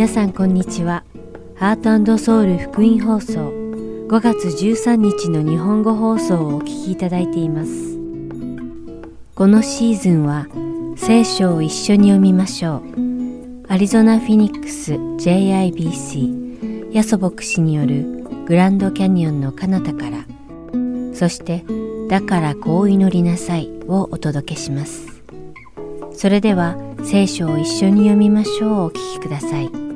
[0.00, 1.04] 皆さんこんにちは。
[1.56, 3.50] ハートソウル福音放送
[4.08, 7.98] 5月13日の日本語放送をお聞きいただいています。
[9.34, 10.46] このシーズンは
[10.96, 12.82] 聖書を一緒に読みましょう。
[13.68, 20.24] アリゾナ・フィニックス JIBC ヤソ牧師によるグランドキャニオンの彼方から
[21.12, 21.62] そして
[22.08, 25.22] だからこう祈りなさいをお届けします。
[26.14, 29.89] それでは聖書を一緒に読みましょうお聞きください。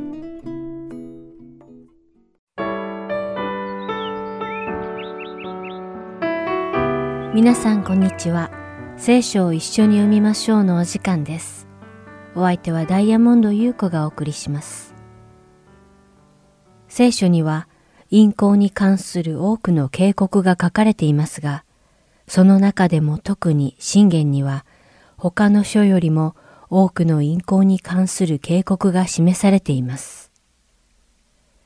[7.35, 8.49] 皆さんこんにちは。
[8.97, 11.67] 聖書を一緒に読みましょうのお時間です。
[12.37, 14.95] お相手はダイヤモンド優子がお送りします。
[16.87, 17.67] 聖書には
[18.09, 21.65] 陰行に関する多くの警告が書かれていますが、
[22.29, 24.65] その中でも特に信玄には
[25.17, 26.37] 他の書よりも
[26.71, 30.31] 多くの陰行に関する警告が示されています。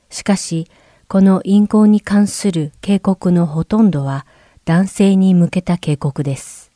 [0.09, 0.67] しかし、
[1.07, 4.25] この陰行に関する警告のほとんどは
[4.69, 6.71] 男性に向けた警告です。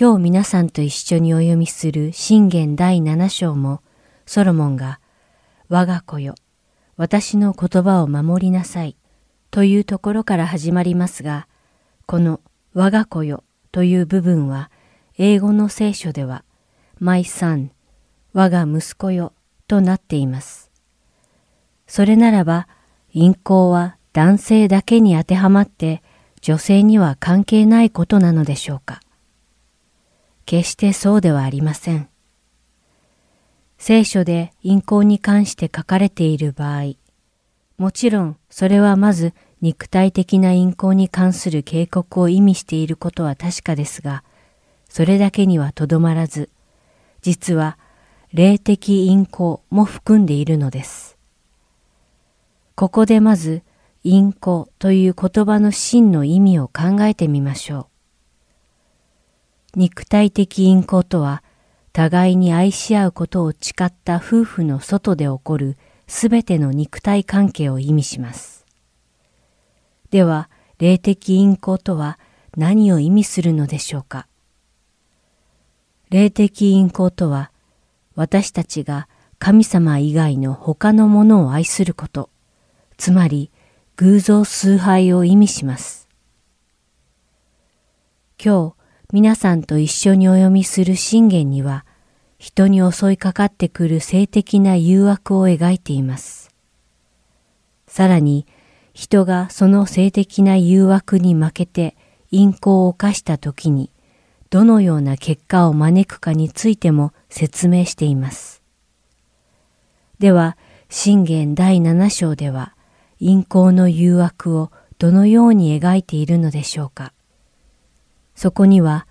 [0.00, 3.82] 今日皆さんと一緒にお読みする信玄第7章も
[4.24, 5.00] ソロモンが
[5.68, 6.34] 我が子よ、
[6.96, 8.96] 私の言葉を守りなさい
[9.50, 11.46] というところから始まりますが、
[12.06, 12.40] この
[12.72, 14.70] 我が子よという部分は
[15.18, 16.42] 英語の聖書では、
[17.00, 17.68] My son、
[18.32, 19.34] 我が息子よ
[19.66, 20.70] となっています。
[21.86, 22.66] それならば、
[23.12, 26.02] 陰行は男性だけに当てはまって
[26.40, 29.00] 女性には関係ないことなのでしょうか。
[30.44, 32.08] 決してそうではありません。
[33.78, 36.94] 聖書で陰行に関して書かれている場合、
[37.76, 44.24] もちろんそれはまず肉体的な陰行に関する警告を意味していることは確かですが、
[44.88, 46.50] それだけにはとどまらず、
[47.22, 47.78] 実は
[48.32, 51.16] 霊的陰行も含んでいるのです。
[52.74, 53.62] ここでまず
[54.04, 57.88] 陰行という言葉の真の意味を考えてみましょ
[59.74, 59.78] う。
[59.78, 61.42] 肉体的陰行とは、
[61.92, 65.76] 互いに愛し合うことを誓った夫婦の外で起こる
[66.06, 68.64] すべての肉体関係を意味します。
[70.10, 70.48] では、
[70.78, 72.18] 霊的陰行とは
[72.56, 74.26] 何を意味するのでしょうか？
[76.10, 77.50] 霊的陰行とは、
[78.14, 79.08] 私たちが
[79.38, 82.30] 神様以外の他のものを愛すること、
[82.96, 83.50] つまり
[84.00, 86.08] 偶像崇拝を意味します。
[88.40, 88.74] 今日、
[89.12, 91.84] 皆さんと一緒にお読みする信玄には、
[92.38, 96.54] 人に襲いかかってくる性的な誘惑を描いています。
[97.88, 98.46] さらに、
[98.94, 101.96] 人がその性的な誘惑に負けて
[102.30, 103.90] 陰行を犯した時に、
[104.50, 108.62] どのような結果を招くかについても説明しています。
[110.20, 110.56] では、
[110.88, 112.76] 信玄第7章では、
[113.20, 117.12] 陰行の誘惑をどのように描いているのでしょうか。
[118.34, 119.06] そこには、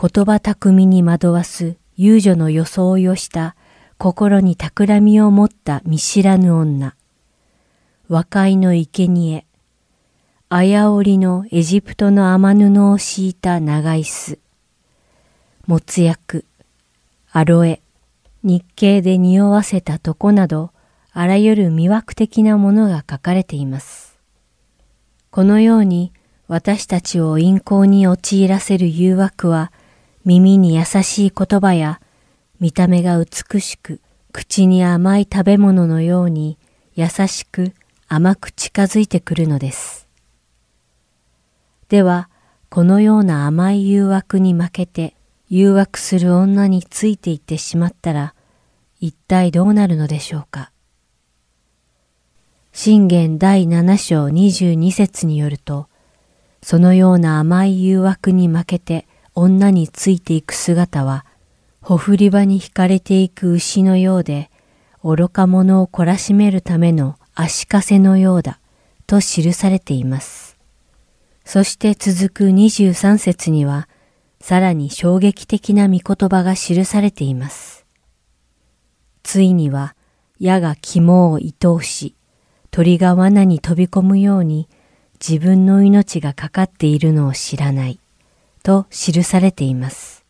[0.00, 3.56] 言葉巧みに惑わす遊女の装いをした
[3.98, 6.94] 心に企みを持った見知らぬ女、
[8.08, 9.44] 和解の生贄、
[10.48, 14.38] あやおりのエジプトの雨布を敷いた長椅子、
[15.66, 16.44] もつ薬、
[17.32, 17.82] アロエ、
[18.44, 20.70] 日経で匂わせた床など、
[21.20, 24.20] あらゆる魅惑的なものが書かれています。
[25.32, 26.12] このように
[26.46, 29.72] 私たちを陰行に陥らせる誘惑は、
[30.24, 32.00] 耳に優しい言葉や
[32.60, 36.56] 見た目が美しく口に甘い食べ物のように
[36.94, 37.72] 優しく
[38.06, 40.06] 甘く近づいてくるのです。
[41.88, 42.28] では、
[42.70, 45.16] このような甘い誘惑に負けて
[45.48, 48.34] 誘惑する女についていってしまったら、
[49.00, 50.70] 一体どうなるのでしょうか？
[52.80, 55.88] 信玄第七章22節によると、
[56.62, 61.26] そのような甘い誘惑に負けて女についていく姿は、
[61.80, 64.48] ほふり場に惹かれていく牛のようで、
[65.02, 68.60] 愚か者を懲らしめるための足かせのようだ、
[69.08, 70.56] と記されています。
[71.44, 73.88] そして続く23節には、
[74.40, 77.84] さらに衝撃的な御言葉が記されています。
[79.24, 79.96] ついには
[80.38, 82.14] 矢が肝を愛おし、
[82.78, 84.68] 鳥が罠に飛び込むように
[85.14, 87.98] 自分の命がかかっているのを知らない
[88.62, 90.24] と記されています。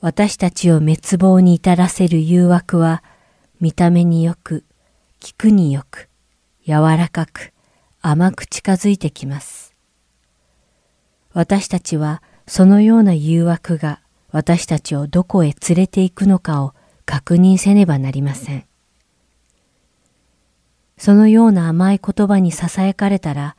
[0.00, 3.02] 私たちを滅亡に至らせる誘惑は
[3.60, 4.64] 見た目によく、
[5.20, 6.08] 聞くによく、
[6.66, 7.52] 柔らかく、
[8.00, 9.74] 甘く近づいてきます。
[11.34, 14.00] 私たちはそのような誘惑が
[14.30, 16.72] 私たちをどこへ連れて行くのかを
[17.04, 18.64] 確認せねばなりません。
[21.02, 23.56] そのような甘い言葉に囁かれたら、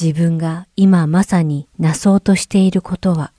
[0.00, 3.34] 自分が今まさになそうとしていることは、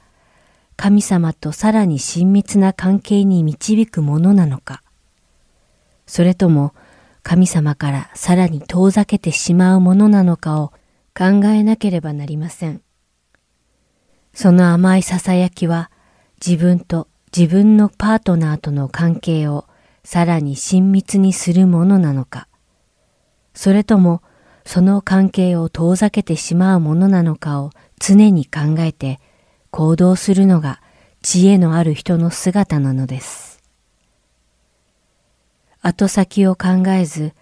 [0.76, 4.84] 神様とさらに親密な関係に導くものなのか、
[6.06, 6.76] それとも
[7.24, 10.68] 神様からさらに遠ざけてしまうものなのかを
[11.18, 12.82] 考えなければなりません。
[14.36, 15.90] その甘い囁きは
[16.36, 19.66] 自分と自分のパートナーとの関係を
[20.04, 22.48] さらに親密にするものなのか、
[23.54, 24.22] それとも
[24.66, 29.20] その関係を遠ざけてしまうものなのかを常に考えて
[29.72, 30.82] 行動するのが
[31.22, 33.62] 知恵のある人の姿なのです。
[35.82, 37.34] 後先を考えず、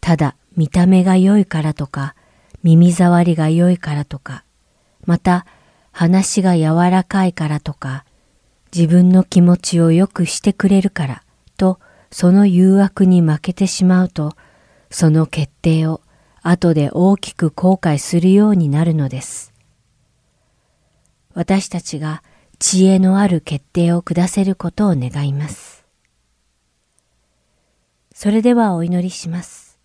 [0.00, 2.14] ただ見た目が良いからとか、
[2.62, 4.44] 耳障りが良いからとか、
[5.04, 5.46] また
[5.92, 8.04] 話が柔らかいからとか、
[8.74, 11.22] 自分の気持ちを良くしてくれるから
[11.56, 11.80] と
[12.10, 14.34] その誘惑に負けてしまうと、
[14.90, 16.00] その決定を
[16.42, 19.52] 後で大きく後悔するようになるのです。
[21.34, 22.22] 私たちが
[22.58, 25.84] 知恵のある決定を下せることを願います。
[28.12, 29.78] それではお祈りします。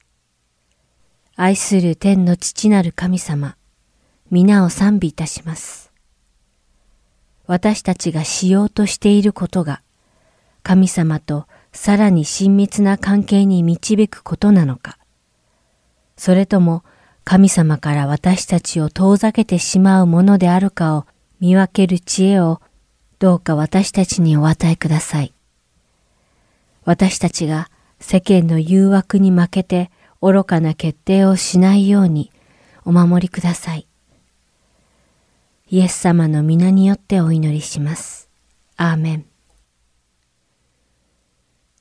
[1.37, 3.55] 愛する天の父なる神様、
[4.31, 5.91] 皆を賛美いたします。
[7.47, 9.81] 私たちがしようとしていることが、
[10.63, 14.97] 神様とさらに親密な関係に導くことなのか、
[16.15, 16.83] それとも
[17.25, 21.05] 神様から私たちを遠ざけてしまうものであるかを
[21.41, 22.61] 見分ける知恵を
[23.19, 25.33] どうか私たちにお与えください。
[26.85, 27.69] 私たちが
[27.99, 29.91] 世間の誘惑に負けて
[30.21, 32.31] 愚かな決定をしないように
[32.85, 33.85] お守りください。
[35.69, 38.29] イエス様の皆によってお祈りします。
[38.77, 39.34] アーメン。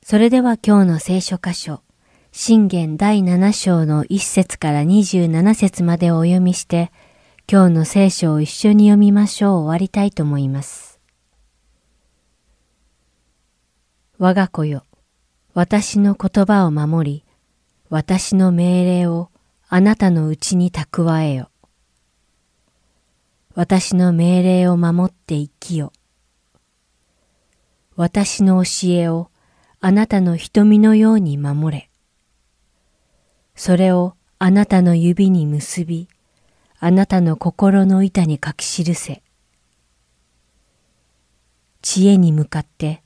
[0.06, 1.80] それでは今日の聖書箇所、
[2.30, 6.92] 信玄第7章の1節から27節までお読みして、
[7.50, 11.00] 今日の聖書を一緒に読みましょう終わりたいと思います。
[14.18, 14.84] 我が子よ、
[15.54, 17.24] 私の言葉を守り、
[17.88, 19.30] 私の命令を
[19.70, 21.48] あなたのうちに蓄えよ。
[23.54, 25.94] 私の命令を守って生きよ。
[27.96, 29.30] 私の教えを
[29.86, 31.90] あなたの瞳のように守れ。
[33.54, 36.08] それをあなたの指に結び、
[36.78, 39.22] あなたの心の板に書き記せ。
[41.82, 43.02] 知恵に向かって、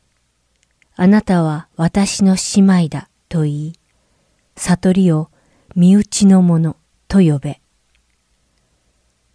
[0.94, 3.72] あなたは私の姉妹だと言い、
[4.54, 5.30] 悟りを
[5.74, 6.76] 身内のもの
[7.08, 7.60] と呼べ。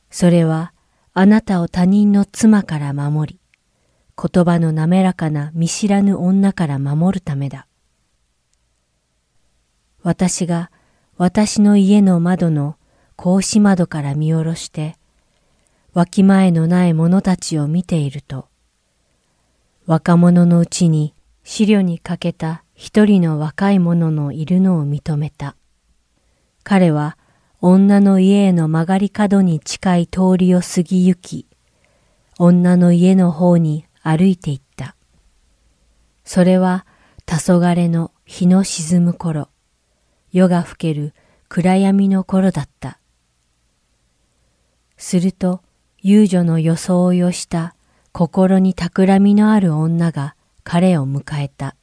[0.10, 0.72] それは
[1.14, 3.43] あなたを他人の妻から守り、
[4.16, 7.68] 言葉の滑らかな見知らぬ女から守るためだ。
[10.04, 10.72] 私が
[11.18, 12.76] 私の家の窓の
[13.16, 14.98] 格子窓から見下ろして、
[15.94, 18.48] わきまえのない者たちを見ていると、
[19.86, 21.14] 若者のうちに
[21.44, 25.56] 資料にかけた一人の若い者のいるのを認めた。
[26.64, 27.18] 彼は
[27.62, 31.48] 女の家への曲がり角に近い通りを過ぎ行き、
[32.40, 34.96] 女の家の方に歩いていった。
[36.26, 36.86] それは
[37.26, 39.50] 黄昏の日の沈む頃、
[40.32, 41.14] 夜が更ける
[41.48, 43.00] 暗闇の頃だった。
[44.98, 45.62] すると、
[46.02, 47.76] 遊女の装いをした
[48.12, 51.78] 心に企みのある女が彼を迎えた。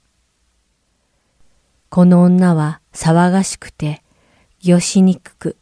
[1.88, 4.02] この女は騒がしくて、
[4.62, 5.56] よしにくく、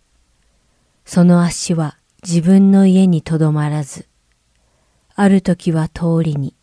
[1.04, 4.07] その足は自分の家にとどまらず、
[5.20, 6.54] ある時は通りに、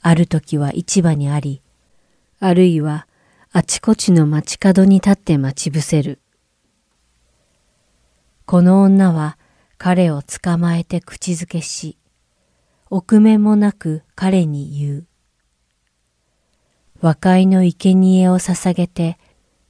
[0.00, 1.60] ある時は市場にあり、
[2.38, 3.06] あるいは
[3.52, 6.18] あちこちの街角に立って待ち伏せる。
[8.46, 9.36] この女は
[9.76, 11.98] 彼を捕まえて口づけし、
[12.88, 15.06] 臆面もなく彼に言う。
[17.02, 19.18] 和解の生贄を捧げて、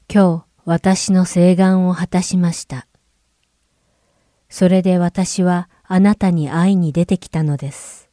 [0.08, 2.86] 今日私の誓願を果たしました。
[4.48, 8.09] それで私はあなたに会いに出てきたのです。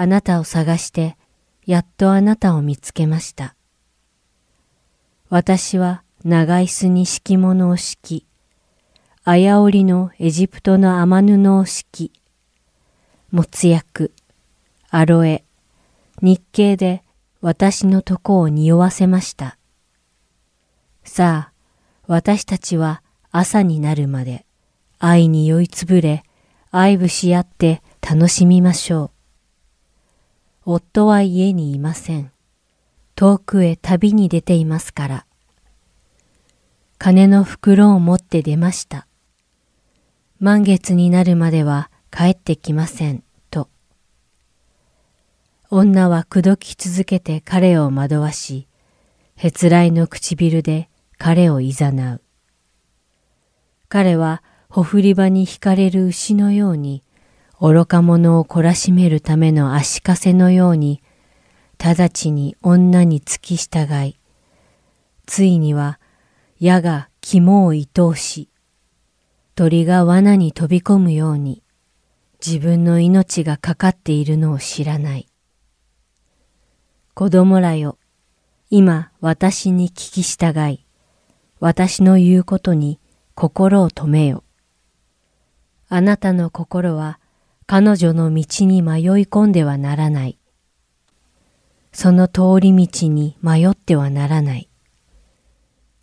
[0.00, 1.16] あなたを探して、
[1.66, 3.56] やっとあなたを見つけました。
[5.28, 8.26] 私は長椅子に敷物を敷き、
[9.24, 12.20] あやおりのエジプトの雨布を敷き、
[13.32, 14.12] もつ薬、
[14.88, 15.42] アロエ、
[16.22, 17.02] 日系で
[17.40, 19.58] 私のとこを匂わせました。
[21.02, 21.52] さあ、
[22.06, 23.02] 私たちは
[23.32, 24.46] 朝になるまで
[25.00, 26.22] 愛に酔いつぶれ、
[26.70, 29.17] 愛撫し合って楽しみましょう。
[30.70, 32.30] 夫は家にいません。
[33.14, 35.26] 遠くへ旅に出ていますから。
[36.98, 39.06] 金の袋を持って出ました。
[40.40, 43.70] 満月になるまでは帰ってきません、と。
[45.70, 48.68] 女は口説き続けて彼を惑わし、
[49.36, 52.22] へつらいの唇で彼をいざなう。
[53.88, 57.02] 彼はほふり場に惹かれる牛のように、
[57.60, 61.02] 愚か者を懲らしめるための足かせのように、
[61.76, 64.18] 直ちに女に付き従い、
[65.26, 65.98] ついには
[66.60, 68.48] 矢が肝を愛おし、
[69.56, 71.64] 鳥が罠に飛び込むように、
[72.44, 75.28] 自分の命がかかっているのを知らない。
[77.14, 77.98] 子供らよ、
[78.70, 80.86] 今私に聞き従い、
[81.58, 83.00] 私の言うことに
[83.34, 84.44] 心を止めよ。
[85.88, 87.18] あなたの心は
[87.70, 90.38] 彼女の道に迷い込んではならない。
[91.92, 94.70] その通り道に迷ってはならない。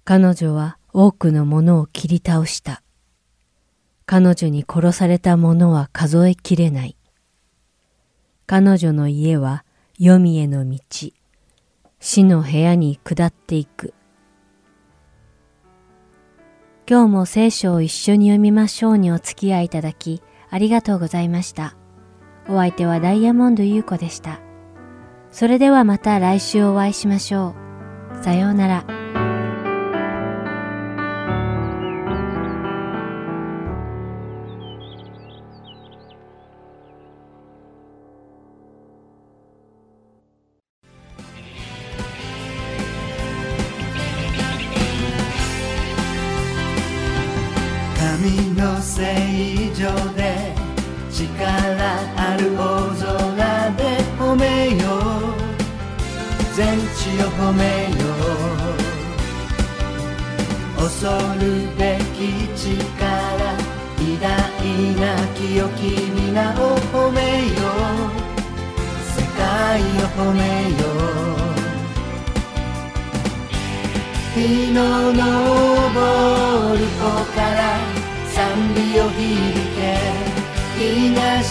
[0.03, 2.84] 彼女は多くのものを切り倒した。
[4.05, 6.95] 彼女に殺された者は数えきれない。
[8.45, 9.65] 彼女の家は
[9.98, 10.77] 黄泉への道、
[12.00, 13.95] 死の部屋に下っていく。
[16.88, 21.75] 今日も聖書を一緒に読みましょうにお付き合いいただき、ありがとうございました。
[22.48, 24.40] お相手はダイヤモンド優子でした。
[25.32, 27.56] それではまた来週お会いしましょ
[28.20, 28.24] う。
[28.24, 29.05] さようなら。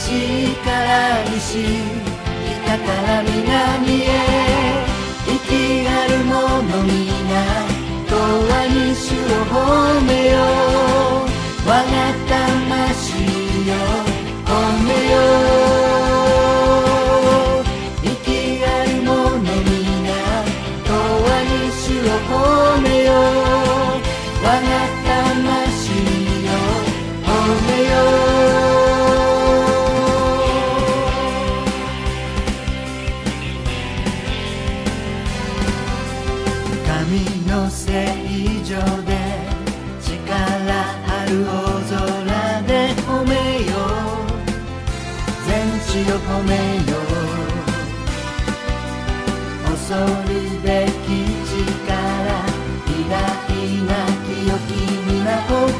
[0.06, 1.64] 西から西
[2.62, 4.43] 北から南へ。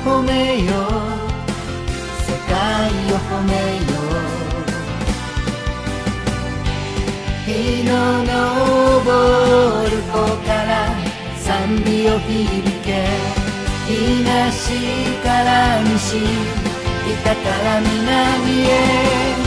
[0.04, 0.74] 褒めよう。
[2.22, 2.54] 世界
[3.10, 4.24] を褒めよう。
[7.46, 7.50] 日
[7.84, 7.90] の
[8.24, 8.30] 昇
[9.90, 10.14] る方
[10.46, 10.72] から
[11.38, 12.88] 賛美を響け。
[13.86, 14.68] 東
[15.22, 16.20] から西
[17.22, 19.44] 北から南へ。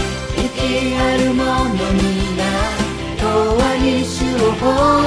[0.57, 2.01] きあるものみ
[2.35, 2.41] な。
[3.19, 3.23] 永
[3.75, 4.63] 遠に主を褒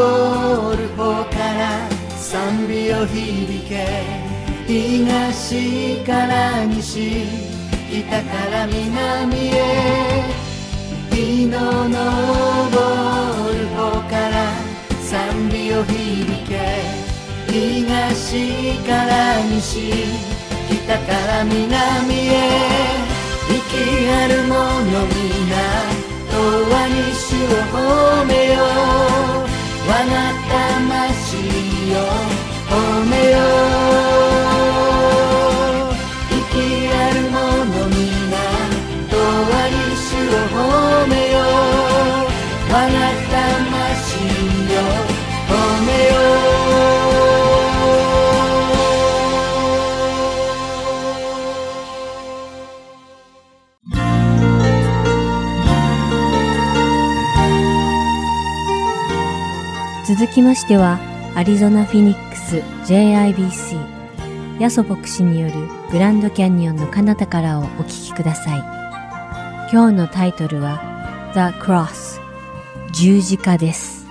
[0.00, 4.02] 昇る方から賛美を響け
[4.66, 7.26] 東から西
[7.90, 10.24] 北から南へ
[11.10, 11.98] 日の昇
[13.52, 14.54] る方から
[15.02, 16.56] 賛美を響け
[17.52, 19.92] 東から西
[20.86, 22.40] 北から南へ
[23.48, 25.80] 生きあるもの皆
[29.90, 29.98] 我が
[30.48, 31.98] 魂を
[32.70, 32.72] 褒
[33.10, 33.42] めよう。
[36.30, 36.56] 生き
[36.86, 37.34] ある者
[37.88, 37.98] 皆
[39.10, 40.56] とわり主を褒
[41.08, 41.42] めよう。
[42.72, 43.29] 我が魂
[60.20, 60.98] 続きましては、
[61.34, 62.56] アリゾナ・フィニックス
[62.92, 65.54] JIBC ヤソ牧師による
[65.90, 68.58] グランドキャニオンの彼方からをお聞きください。
[69.72, 70.78] 今日のタイトルは
[71.32, 72.20] The Cross
[72.92, 74.06] 十字架です。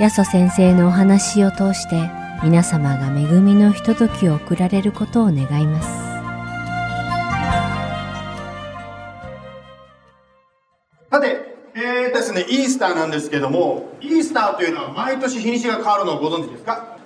[0.00, 2.10] ヤソ先生のお話を通して
[2.42, 6.01] 皆様が恵みのひとときを送られることを願います。
[12.34, 16.96] ですね、イースターなんですけども、イースターというのは毎年日にちが変わるのをご存知ですか？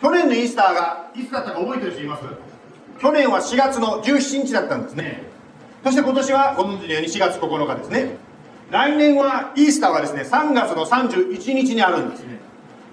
[0.00, 2.24] 去年のイースターがいつだったか覚えてる人います？
[3.00, 5.22] 去年は4月の17日だったんですね。
[5.84, 8.16] そして今年はご存知のように4月9日ですね。
[8.70, 12.40] 来年はイースターはですね、3月の31日にあるんですね。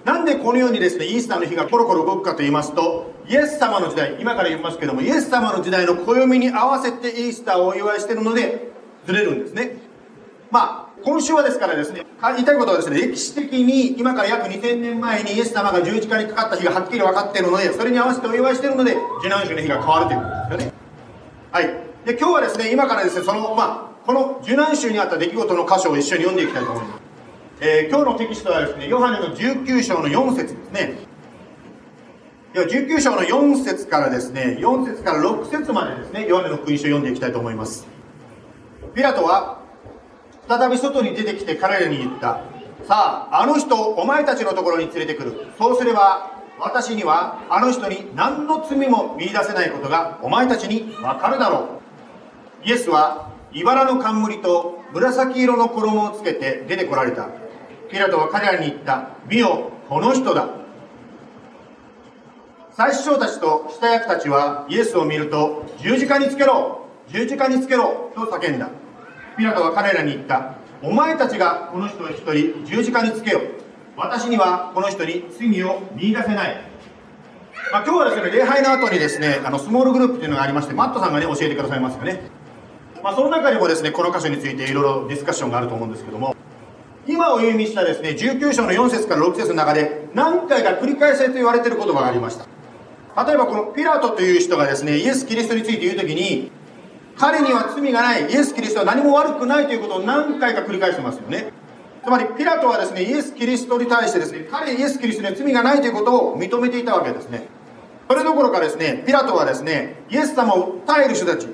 [0.04, 8.70] なんでこのようにですね、イースターの日がコロコロ動くかと言いますと、イエス様の時代、今から言いますけども、イエス様の時代の暦に合わせてイースターをお祝いしてるので、
[9.06, 9.76] ずれるんですね。
[10.50, 20.72] まあ、今週はですからですね、言いたいことはですね、歴史的に今から約2000年前にイエス様が十字架にかかった日がはっきり分かっているので、それに合わせてお祝いしているので、受難週の日が変わるということですよね。
[21.52, 21.64] はい。
[22.04, 27.00] で、今日はですね、今からですね、その、まあ、この受難週にあった出来事の箇所を一緒に読んでいきたいと思います。
[27.62, 30.94] えー今日のテキストはですね、ヨハネの19章の4節ですね。
[32.54, 37.86] では19章の4節からですね、4節から6節までですね、ヨハネの福音書を読んでいきたいと思います。
[38.94, 39.59] ピラトは
[40.50, 42.40] 再び外に出てきて彼らに言った。
[42.82, 45.46] さあ、あの人をお前たちのところに連れてくる。
[45.56, 51.78] そうすれば、私にはあの人に何の罪も見出せないことがお前たちにわかるだろ
[52.64, 52.68] う。
[52.68, 57.28] イエスは、茨の冠と紫色の衣をつけて出てこられた。
[57.88, 59.10] ピラトは彼らに言った。
[59.28, 60.48] 見よ、この人だ。
[62.72, 68.68] 最首長たちと下役たちはイエスを見ると十字架につけろ十字架につけろと叫んだ
[69.40, 70.56] ピラトは彼らに言った。
[70.82, 73.40] お前たちがこの人を一人十字架につけよ。
[73.96, 76.56] 私にはこの人に罪を見出せない、
[77.72, 82.22] まあ、今日はですね礼拝の後にですねあのスモールグループというのがありましてマットさんがね教えてくださいますよね、
[83.02, 86.36] まあ、その中にもですねこの箇所についていろいろディスカッションがあると思うんですけども。
[87.06, 92.46] 今お読みしたですね19章の4節から6節の中で何回か繰り返せと言われている言葉がありました。
[93.26, 96.50] 例えばこのピラトという人がですね、イエス・キリストについて言うときに、
[97.20, 101.52] 彼には罪がない、イエス・キリストは何も悪くないということを何回か繰り返してますよね。
[102.02, 107.46] つまりピラトはですね、イエス・キリストに対してですね、彼イエス・キリストには罪がないということを認めていたわけですね。
[108.08, 111.46] それどころかですね、ピラトはですね、イエス様を訴える人たち、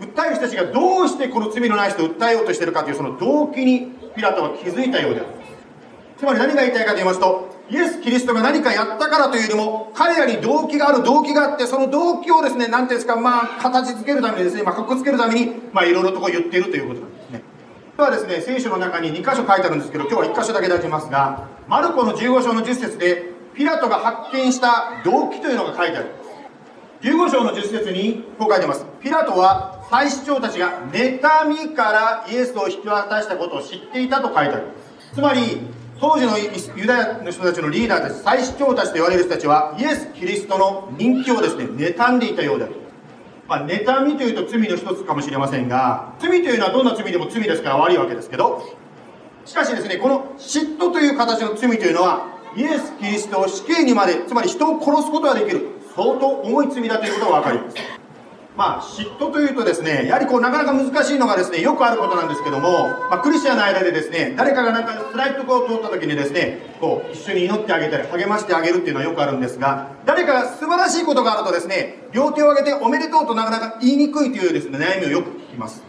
[0.00, 5.28] 訴える人たちがどうしてこの罪のない人を訴えようとしているかというその動機にピラトは気づいたようである。
[6.16, 17.42] つまり何が言いたいかと言いますと、イエス・キリストが何かやったからというよりも、彼らに動機がある、動機があって、その動機をですね、なんていうんですか、まあ、形付けるためにですね、まあ、格好つけるために、まあ、いろいろとこう言っているということなんですね。
[17.96, 26.06] ではですね、聖書の中に2箇所書いてあるんですけど、今日は1箇所だけ出しますが、マルコの15章の10節で、ピラトが発見した動機というのが書いてある。
[27.02, 28.84] 15章の10節にこう書いてます。
[29.00, 34.62] ピラトは祭司長たちが妬みからイエスを引き渡したことを知っていたと書いてある。
[35.14, 35.60] つまり、
[36.00, 42.74] 当時のユダヤの人たちのリーダーたち、祭司長たちと言われる人たちは、イエス・キリストの人気をですね、妬んでいたようである。
[43.46, 48.62] まあ、妬みというと罪の一つかもしれませんが、罪というのはどんな罪でも罪ですから悪いわけですけど、
[49.44, 52.26] しかしですね、この嫉妬という形の罪というのは、
[52.56, 57.76] イエス・キリストを死刑にまで、つまり人を殺すことができる、相当重い罪だということがわかります。
[58.56, 75.82] まあ、嫉妬というとですね、やはりこう、なかなか難しいのがですね、よくあることなんですけども、まあ、クリスチャンの間でですね、誰かがなんか辛いところを通った時にですね、こう、一緒に祈ってあげたり、励ましてあげるっていうのはよくあるんですが、誰かが素晴らしいことがあるとですね、両手を挙げておめでとうとなかなか言いにくいというですね、悩みをよく聞きます。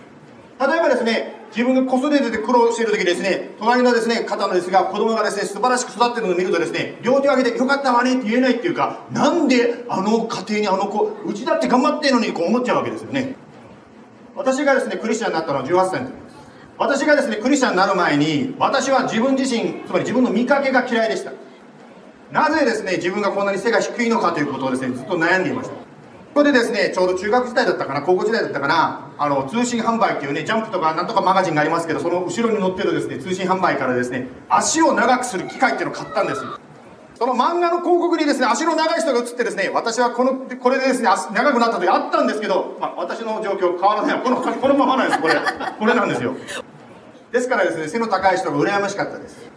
[0.59, 13.35] 例えばですね、自分が子育てで苦労している時ですね、隣のですね、方のですが、子供がですね、素晴らしく育っているのを見るとですね、両手を挙げてよかったわねって言えないっていうか、なんであの家庭にあの子、うちだって頑張ってるのにこう思っちゃうわけですよね。
[14.35, 16.35] 私がですね、クリスチャンになったのは18歳の時です。
[16.77, 21.31] 私がですね、クリスチャンになる前に、私は自分自身、つまり自分の見かけが嫌いでした。
[22.33, 25.84] なぜですね、自分がこんなに背が低いのかということをですね、ずっと悩んでいました。
[26.35, 36.41] ここでですね、ちょうど中学時代だったかな、高校時代だったかな、あの、通信販売っていうね、ジャンプとかなんとかマガジンがありますけど、その後ろに載ってるですね、通信販売からですね、足を長くする機械っていうのを買ったんです。
[37.17, 44.19] その漫画の広告にですね、足の長い人が映ってですね、私はこの、これでですね、足長くなった時あったんですけど、まあ、私の状況変わらない。
[44.19, 45.35] この、このままなんです、これ。
[45.79, 46.35] これなんですよ。
[47.31, 49.49] ですからですね、背の高い人が羨ましかったです。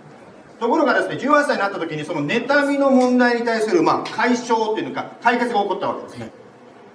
[0.61, 6.38] ところがですね、18歳になった時にその妬みの問題に対する、まあ、解消っていうのか、解決が起こったわけですね。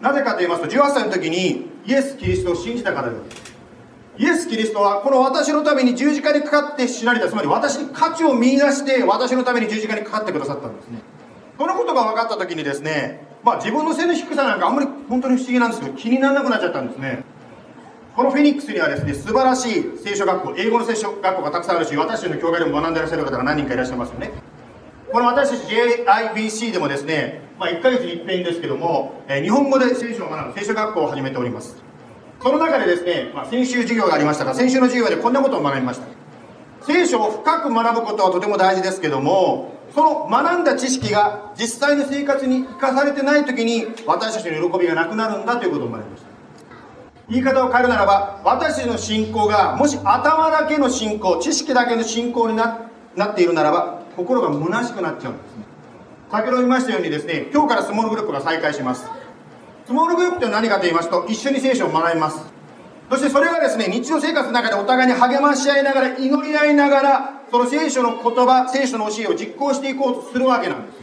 [0.04, 3.54] なぜかと言いますと、18歳の時にイエス・キリストを信じたからです。
[4.18, 11.00] イエス・キリストはこの私のために十字架にかかって死なれた、つまり私に価値を見出して私のために十字架にかかってくださったんですね。
[11.58, 17.24] このことが分かった時にですね、まあ自分の背の低さなんかあんまり本当に不思議なんですけど気にならなくなっちゃったんですね。
[18.14, 24.32] このフェニックスにはですね、素晴らしい聖書学校、英語の聖書学校がたくさんあるし、私たちの教会でも学んでらっしゃる方が何人かいらっしゃいますよね。
[25.14, 31.76] この私たち JIBC でもですね、まあ、1ヶ月に一遍ですけども、えー、日本語で聖書を学ぶ聖書学校を始めております。
[32.42, 36.08] その中でですね、まあ、先週授業がありましたが、先週の授業でこんなことを学びました。
[36.82, 46.28] 聖書を深く学ぶことはとても大事ですけども、その学んだ知識が実際の生活に生かされてない時に私たちの喜びがなくなるんだということを学びました。
[47.30, 52.90] 言い方を変えるならば、私たちの信仰がもし頭だけの信仰、知識だけの信仰にな
[53.26, 55.66] っているならば、心が虚しくなっちゃうんですね。
[56.32, 59.06] 先ほど言いましたようにですね今日からスモールグループが再開します。
[59.86, 62.40] スモールグループって何かと言いますと一緒に聖書を学びます。
[63.10, 70.98] そしてそれがですね日常生活の中でお互いに励まし合いながら祈り合いながらその聖書の言葉聖書の教えを実行していこうとするわけなんです。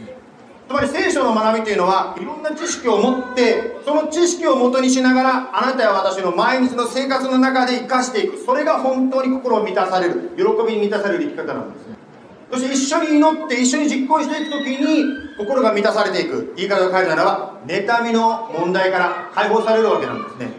[0.67, 8.37] つまり聖書の学びというのはいろんな知識を持ってその知識をもとにしながらあなたや私の毎日の生活の中で生かしていく。
[8.37, 11.90] それが本当に心を満たされる喜びに満たされる生き方なんです。
[12.51, 15.05] そして一緒に祈って一緒に実行していくときに
[15.37, 16.53] 心が満たされていく。
[16.57, 20.51] 言い方を変えるならば妬みの問題から解放されるわけなんですね。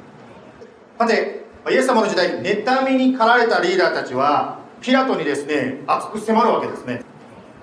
[0.99, 7.05] さてイエス様の時代妬みに駆られたリーダーたちはピラトにですね熱く迫るわけですね。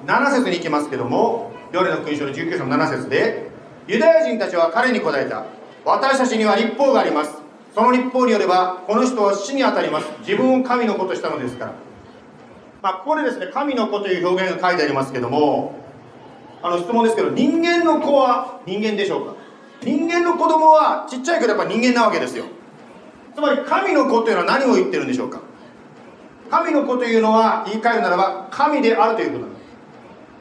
[0.05, 3.49] 7節に行きますけどもヨレの勲章の19章の7節で
[3.87, 5.45] ユダヤ人たちは彼に答えた。
[5.85, 7.31] 私たちには立法があります。
[7.73, 10.07] その立法によればこの人は死に当たります。
[10.19, 11.88] 自分を神の子としたのですから。
[12.81, 15.75] まあ、ここでですね、神の子という表現が書いてありますけども、
[16.61, 19.35] あの質問ですけど、人間の子は人間でしょうか？
[19.81, 22.45] 人間の子供はちっちゃいけどやっぱ人間なわけですよ。
[23.33, 25.41] つまり神の子というのは何を言ってるんでしょうか？
[26.49, 29.61] 神の子というのは言い換えるならば神であるということなんです。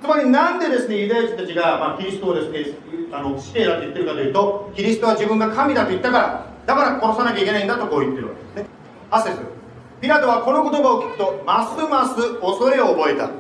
[0.01, 2.79] つまりなんでですね、ユダヤ人たちが、まあ、キリストをですね、
[3.13, 8.67] あの死刑だと言ってるかというと、キリストは自分が神だと言ったから、だから殺さなきゃいけないんだとこう言ってるわけですね。
[9.11, 9.58] アセス。
[10.01, 13.31] ピラトはこの言葉を聞くとますます恐れを覚えた、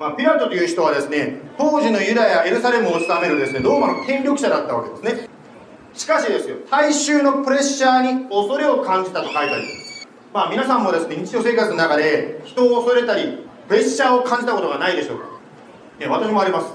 [0.00, 5.28] まあ、ピラトという人はですね当時のユダヤエルサレムを治めるですねローマの権力者だったわけですね。
[5.94, 10.08] しかしですよ大衆のプレッシャーに恐れを感じたと書いてあります。
[10.32, 15.26] まあ皆さんもですね日常生活の中で人を恐れたりプレッシャーを感じたことがないでしょうか、
[16.00, 16.72] ね、私もあります。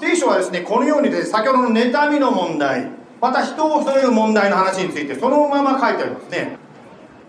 [0.00, 2.90] 聖書はですねこのようにですね先ほどの妬みの問題
[3.22, 6.58] また人を恐れる問題の話についてそのまま書いてありますね。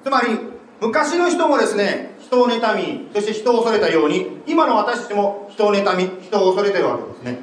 [0.06, 0.38] つまり
[0.80, 7.40] 昔の人もですね人を妬みそして人を恐れたように今の私たちも人を妬み人を恐れてるわけですね。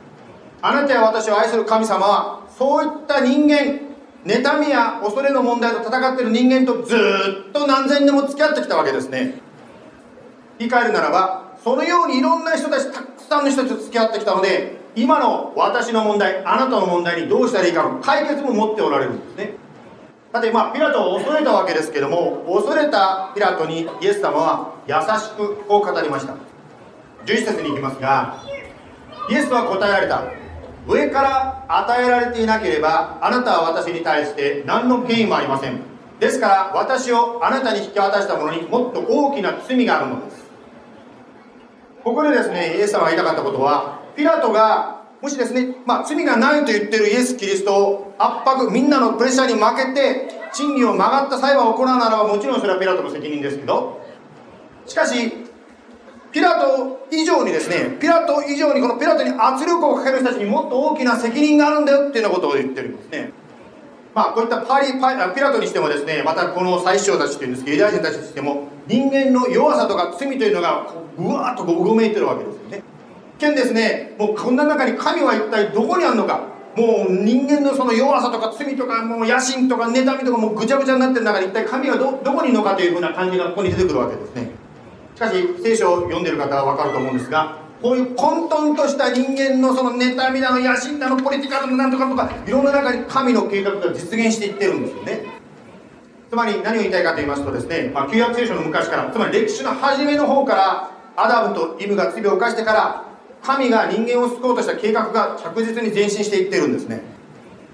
[0.61, 3.81] あなたや私を愛する神様はそういった人間
[4.25, 6.95] 妬みや恐れの問題と戦ってる人間とず
[7.49, 9.41] っと何千年も付き合ってきたわけですね。
[10.61, 19.62] 言い換えるならばそのようにいろんな人たちたくさんの人たちと付き合ってきたので今の私の問題あなたの問題にどうしたらいいかの解決も持っておられるんですね。
[20.33, 26.37] さてまあピラトを恐れたわけですけども恐れたピラトにイエス様は優しくこう語りました。
[27.27, 28.43] 11節に行きますが
[29.29, 30.23] イエスは答えられた。
[30.89, 35.83] 上から与えられていなければあなたは私に対して何の権威もありません。
[36.19, 40.47] ですから私をあなたに引き渡した者にもっと大きな罪があるのです。
[42.03, 54.01] ここでですねイエス様が言いたかったことはピラトがもしですね、まあ、罪がないと言ってるイエス・キリストを圧迫、みんなのプレッシャーに負けて、真理を曲がった裁判を行うならば、もちろんそれはピラトの責任ですけど、
[54.85, 55.33] しかし、
[56.33, 63.31] ピラト以上にですね、ピラト以上にこのピラトに圧力をかける人たちにもっと大きな責任があるんだよっていうようなことを言ってるんですね。
[64.15, 72.92] まあ、こういったパリパリピラトにしてもですね、またこの最初たちというんですけど、ユダヤ人たちにしても、人間の弱さとか罪というのが、うわーっとこううごめいてるわけですよね。
[73.43, 76.53] 見ですねもうこんな中に神は一体どこにあるのか。
[76.75, 84.51] もう人間のその弱さとか罪とかもう野心とか妬みとかもうぐちゃぐちゃになってる中で一体神はどどこにいるのかというふうな感じがここに出てくるわけですね。
[85.15, 95.43] しかし聖書を読んでる方は分かると思うんですがこういう混沌とした人間のその妬みだの野心だのポリティカルのなんとかとかいろんな中に神の計画が実現していってるんですよね。
[96.31, 103.12] つまり何を言いたいかと言いますとですね、まあ、旧約聖書の昔からつまり歴史の初めの方からアダムとイブが罪を犯してから
[103.43, 107.03] 神が人間を救おうとした計画が着実に前進していってるんですね。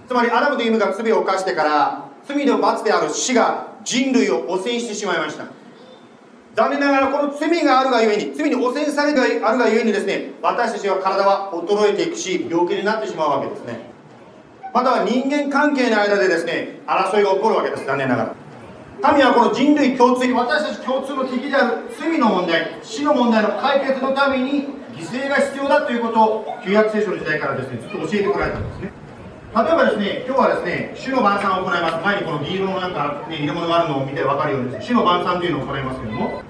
[0.08, 5.46] つまりアダムとイブが罪を犯してから罪の罰である死が人類を汚染してしまいました。
[6.56, 13.90] 残念ながらこの罪があるがゆえに罪に汚染されてあるがゆえにですね私たちは体は衰えていくし病気になってしまうわけですね。
[14.72, 17.84] または人間関係の間でですね争いが起こるわけです。
[17.84, 18.34] 残念ながら。
[19.00, 28.92] 神はこの人類共通に私たち共通の敵である罪の問題死の問題の解決のために犠牲が必要だということを旧約聖書の時代からですねずっと教えてこられたんですね
[29.54, 32.04] 例えばですね、今日はですね、主の晩餐を行います。
[32.04, 36.42] 前にこの銀色のなんか、ね、入れ物があるのを見て分かるようにです、ね、主の晩餐というのを行いますけども、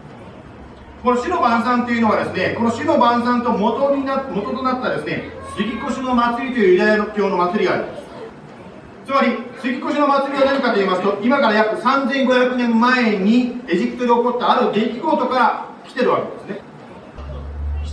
[1.04, 8.02] この主の晩餐というのはですね、この主の晩餐と元にな元となったですね、杉越の祭りというユダヤ教の祭りがあります。
[9.06, 9.28] つまり、
[9.62, 16.67] 杉越の祭りは何かと言いますと、今から約3500年前にエジプトで起こったある出来事から来てるわけですね。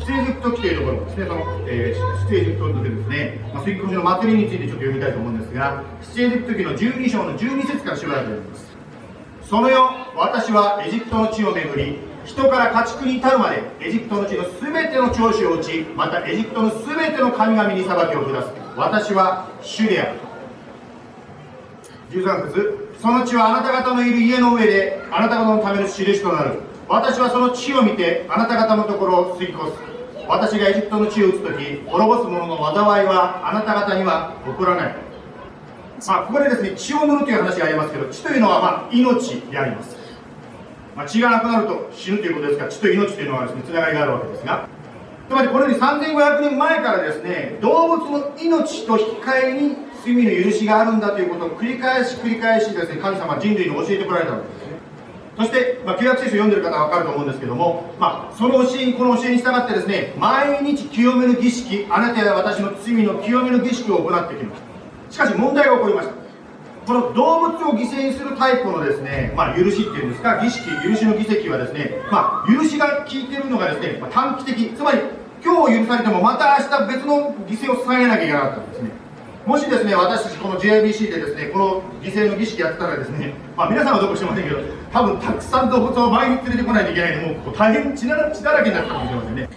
[0.06, 8.66] 出エジプト記というところですね、その、えー、出エジプトの時ですね、まあ、水越の祭りについてちょっと読みたいと思うんですが、出エジプト記の12章の12節から縛られております。
[9.50, 9.82] その夜、
[10.16, 18.50] 私はエジプトの地を巡り、人から家畜に至るまで、エジプトの地のすべての長子を打ち、またエジプトのすべての神々に裁きを下す。
[18.76, 20.20] 私は主である。
[22.12, 26.60] 13節その地はあなた方のいる家の上で、あなた方のための印となる。
[26.88, 29.95] 私はその地を見て、あなた方のところを吸い越す。
[30.28, 34.96] 私がエジプトの地を打つ時滅ぼす者の災いはあなた方には起こらない。
[36.08, 39.96] まあここでですね血を塗るという話がありますけど血というのはまあ命であります、
[40.96, 44.68] まあ、血がなくなると死ぬということですから血と命というのはですねつながりがあるわけですが。
[45.28, 54.65] つまりこのように3500年前からですね動物の命と引き換えに罪の許しがあるんだということを繰り返し繰り返しですね神様人類に教えてこられたわけです。
[55.38, 64.62] そして、まあ、旧約聖書を読んでる方は分かると思うんですけども、まあ、その教えにこの教えに従ってですね毎日清める儀式あなたや私の罪の清める儀式を行ってきまし
[65.10, 65.14] た。
[65.14, 66.14] しかし問題が起こりました。
[66.86, 75.00] この動物を犠牲にするタイプのですね、まあ、許しっていうんですか儀式許しの儀式はですね、まあ、許しが効いてるのがですね、まあ、短期的つまり
[75.44, 79.05] 今日許されてもまた明日別の犠牲を捧げなきゃいけなかったんですね。
[79.46, 84.58] もしですね、私たちこの JIBC でですね、この犠牲の儀式やってたらですね、まあ皆さんはどうかしてませんけど、
[84.92, 89.50] 多分たくさん動物を前に連れてこないといけないので、もう大変血だら血だらけになったかもしれませんね。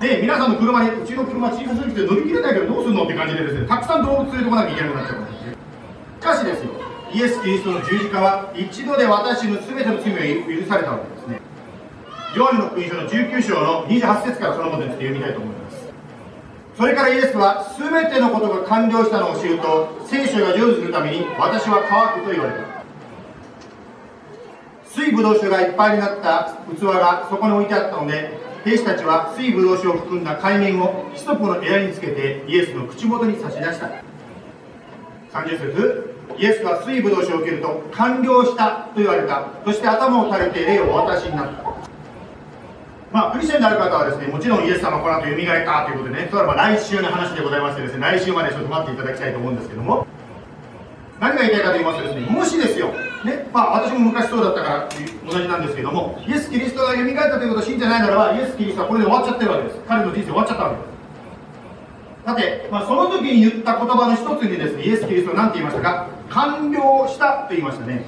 [0.00, 5.56] で、皆さんの車に、うちの車小さすぎて乗り切れないけどどうするのって感じでですね、たくさん動物連れてこなきゃいけなくなっちゃうかもしれない。
[5.56, 6.70] しかしですよ、
[7.12, 10.16] イエス・キリストの十字架は一度で私の全ての罪を
[10.48, 11.40] 許されたわけですね。
[12.34, 15.51] ヨハネの福音書の19章の28節からそのことについて読みたいと思います。
[16.76, 22.82] それからイエスは全てのことが完了したのを知ると聖書が成就するために私は乾くと言われた。
[24.88, 28.30] 水ぶどう酒がいっぱいになった器がそこに置いてあったので
[28.64, 33.88] 兵士たちは水ぶどう酒を含んだ海面をヒソプの枝につけてイエスの口元に差し出した。
[35.32, 39.48] 30節イエスは水ぶどう酒を受けると完了したと言われた。
[39.64, 41.91] そして頭を垂れて霊をお渡しになった。
[43.12, 50.06] まあ、クリスチャンである方はですね、もちろんイエス様この後蘇ったということでね、それは来週の話でございましてですね、来週までちょっと待っていただきたいと思うんですけども、
[51.20, 52.88] 何が言いたいかと言いますとですね、もしですよ、
[53.22, 54.88] ね、まあ私も昔そうだったから
[55.30, 59.80] 同じなんですけども、イエス・キリストが蘇ったということを信じてないならば、イエス・キリストはこれで終わっちゃってるわけです。
[59.86, 60.92] 彼の人生終わっちゃったわけです。
[62.24, 66.08] さて、まあ、その時に言った言葉の一つにですね、イエス・キリストは何て言いましたか？
[66.30, 68.06] 完了したと言いましたね。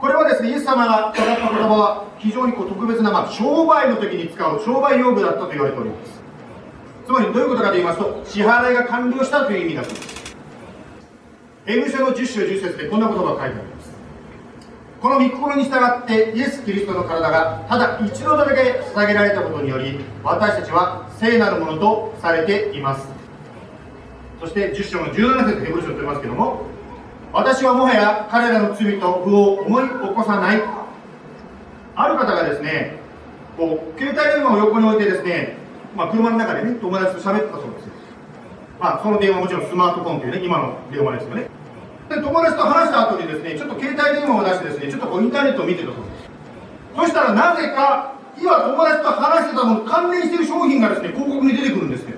[0.00, 6.20] これはですね、イエス様が語った言葉は非常にこう特別な、まあ、商売の時に使う商売用具だったと言われております。
[7.04, 10.36] つまりどういうことかと言いますと、支払いが完了したという意味だと思います。
[11.66, 13.90] エム書の10章10節でこんな言葉が書いてあります。
[15.00, 23.08] この御心に従ってイエス・キリストの体がただ一度だけ捧げられたことにより私たちは聖なるものとされています
[24.40, 26.66] そして10章の17節でヘブル書と言いますけども
[27.32, 30.62] 私はもはや彼らの罪と不を思い起こさない。
[31.94, 32.96] ある方がですね
[33.56, 35.56] こう携帯電話を横に置いてですね、
[35.94, 37.88] まあ、車の中でね友達と喋ってたそうです、
[38.80, 41.46] まあ、その電話もちろんスマートフォンというね今の電話ですよね。
[42.08, 46.30] で友達と話した後にですねちょっと携帯電話を出してですねちょっとこうインターネットを見てたそうです。
[46.96, 52.16] そしたらなぜか今友達と話してたのに関連している商品がですね広告に出てくるんですよ、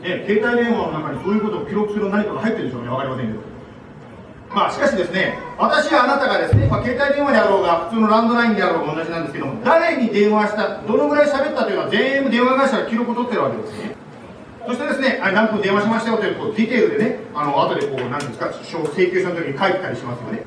[0.00, 2.88] ね、携帯電話の中にそういうことを記録する何かが入ってるでしょうね。
[2.88, 3.53] 分かりませんけど。
[4.54, 14.04] まあしかしですね私やあなたがですね、まあ、携帯電話であろうが普通のランドラインであろうが同じなんですけども誰に電話したどのぐらい喋ったというのは全部電話会社が記録を取ってるわけですね
[14.66, 20.42] そしてですね、あ何分電話しましたよというこうディテールでね、あの後でこう、なんですか、請求書の時に書いたりしますよね。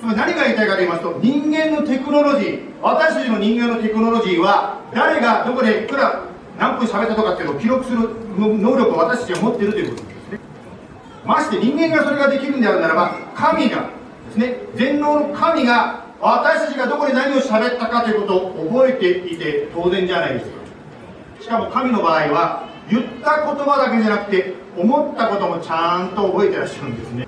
[0.00, 6.24] つまり何が言いたいかと言いますと、人間のテクノロジー、私たちの人間のテクノロジーは、誰がどこでいくら
[6.58, 10.11] 何分喋ったとかっていうのを記録する能力を私たちは持っているということです。
[11.24, 13.90] まして人間がそれができるんであるならば、神が
[14.26, 20.52] ですね、全能の神が私たちがどこで何を喋ったかということを覚えていて当然じゃないですか。
[21.40, 27.26] しかも神の場合は、言った言葉だけじゃなくて思ったこともちゃんと覚えてらっしゃるんですね。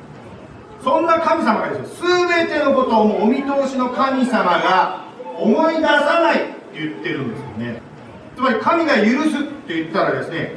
[0.82, 5.04] そんな神様がですよ全てのことをもお見通しの神様が
[5.38, 7.80] 思い出さないって言ってるんですよね。
[8.36, 10.52] つまり神が許すって言ったらですね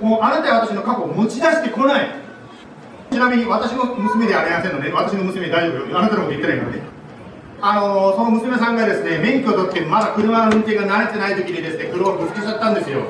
[0.00, 2.21] もうあなたや私の過去を持ち出してこない。
[3.12, 5.98] ちなみに私の娘ではありませんので私の娘大丈夫よ。
[5.98, 6.82] あなたのこと言ってないからね。
[7.60, 13.04] あのその娘さんがですね免許を取ってまだ車の運転が慣れてない時にですね車をぶつけちゃったんですよ。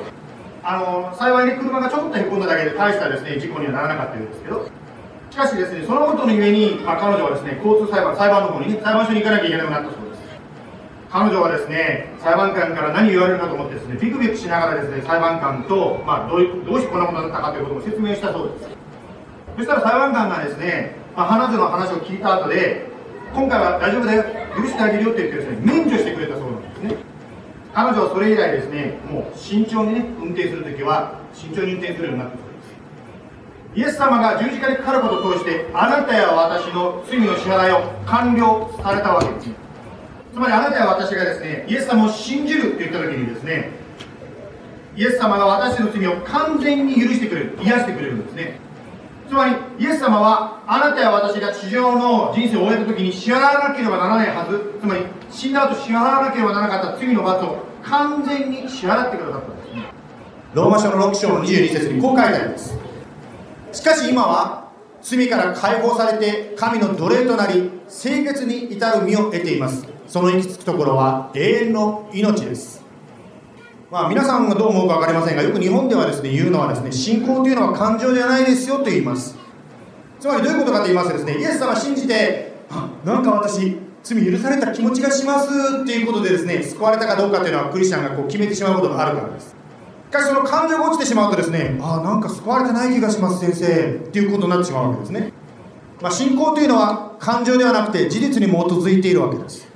[0.61, 4.69] あの幸いに車がちょっとへこんだだけで大したですね事故にはならなかったんですけど。
[5.31, 10.21] しかしですねそのことのゆえに、まあ、彼女はですね交通裁判裁判の方に、ね、裁判所に行かなきゃいけなくなったそうです。
[11.09, 18.82] 彼女はですね裁判官から何言われるかと思ってですねビクビクしながらですね裁判官と、まあ、どうどうしてこんなことになったかということを説明したそうです
[19.55, 22.87] そしたら裁判官がですね、まあ、彼女の話を聞いた後で
[23.33, 24.23] 今回は大丈夫だよ
[24.55, 26.95] 許してあげるよって言ってですね免除してくれたそうなんですね。
[27.73, 32.53] 彼女はそれ以来ですねもう慎重にね運転するときは慎重に運転するようになったそうで
[33.73, 33.79] す。
[33.79, 39.49] イエス様が十字架にかかることを通してあなたや私の罪の支払いを完了されたわけです。
[40.33, 43.69] つまりあなたや私がですねイエス様を信じるって言った時にですね
[44.95, 48.59] イエス様が私の罪を完全に許してくれる癒してくれるんですね。
[49.33, 54.79] つまりイエス様はあなたや私が地上の人生を終えた時に支払わなければならないはず。
[54.79, 59.85] つまり死んだ後支払わなければならなかった罪の罰を完全に支払ってくださったんですね。
[60.53, 62.77] ローマ書の6章の22節にこう書いてあります。
[63.71, 64.69] しかし今は
[65.01, 69.87] 罪から解放されて神の奴隷となり清潔に至る身を得ています。
[70.07, 72.82] その行き着くところは永遠の命です。
[73.93, 79.35] まあ、皆さんがどう思うか分かりませんがよく日本ではですね言うのはですね信仰というのは感情ではないですよと言います。
[80.19, 85.47] つまりどういうことかと言いますとですねイエス様信じてあなんか私罪許された気持ちがします
[85.83, 89.49] っていうことでですね救われたかどうかというのはクリスチャンがこう決めてしまうことがあるからです。
[89.49, 95.31] しかしその感情が落ちてしまうとですねああなんか救われてない気がします先生っていうことになってしまうわけですね、
[96.01, 99.71] まあ、信仰というのは感情ではなくて事実に基づいているわけです。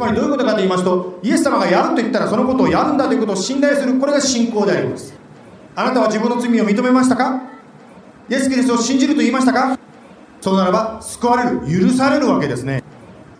[0.00, 5.12] つまりどういうことかと言いますとイエス様がやると言ったらそのことをやるんだということを信頼するこれが信仰であります。
[5.76, 7.42] あなたは自分の罪を認めましたか？
[8.30, 9.78] イエス・キリストを信じると言いましたか？
[10.40, 12.82] そうならば救われる許されるわけですね。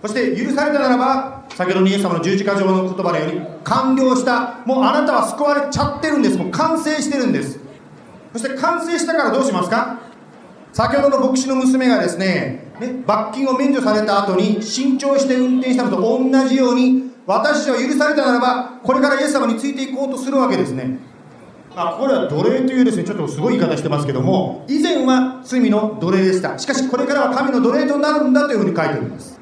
[0.03, 4.59] そして許されたならば先ほどのイエス様の十字架上の言葉のように完了した。
[4.67, 6.37] もうあなたは救われちゃってるんです。
[6.37, 7.59] もう完成してるんです。
[8.35, 9.99] そして完成したからどうしますか？
[10.73, 20.99] 先ほどの牧師の娘がですねね、罰金を免除された後に慎重して運転したのと同じように私たちは許されたならばこれからイエス様についていこうとするわけですね。
[21.77, 26.59] あこれは奴隷というですねちょっとすごい言い方してますけども以前は罪の奴隷でした。
[26.59, 29.39] しかしこれからは神の奴隷となるんだというふうに書いております。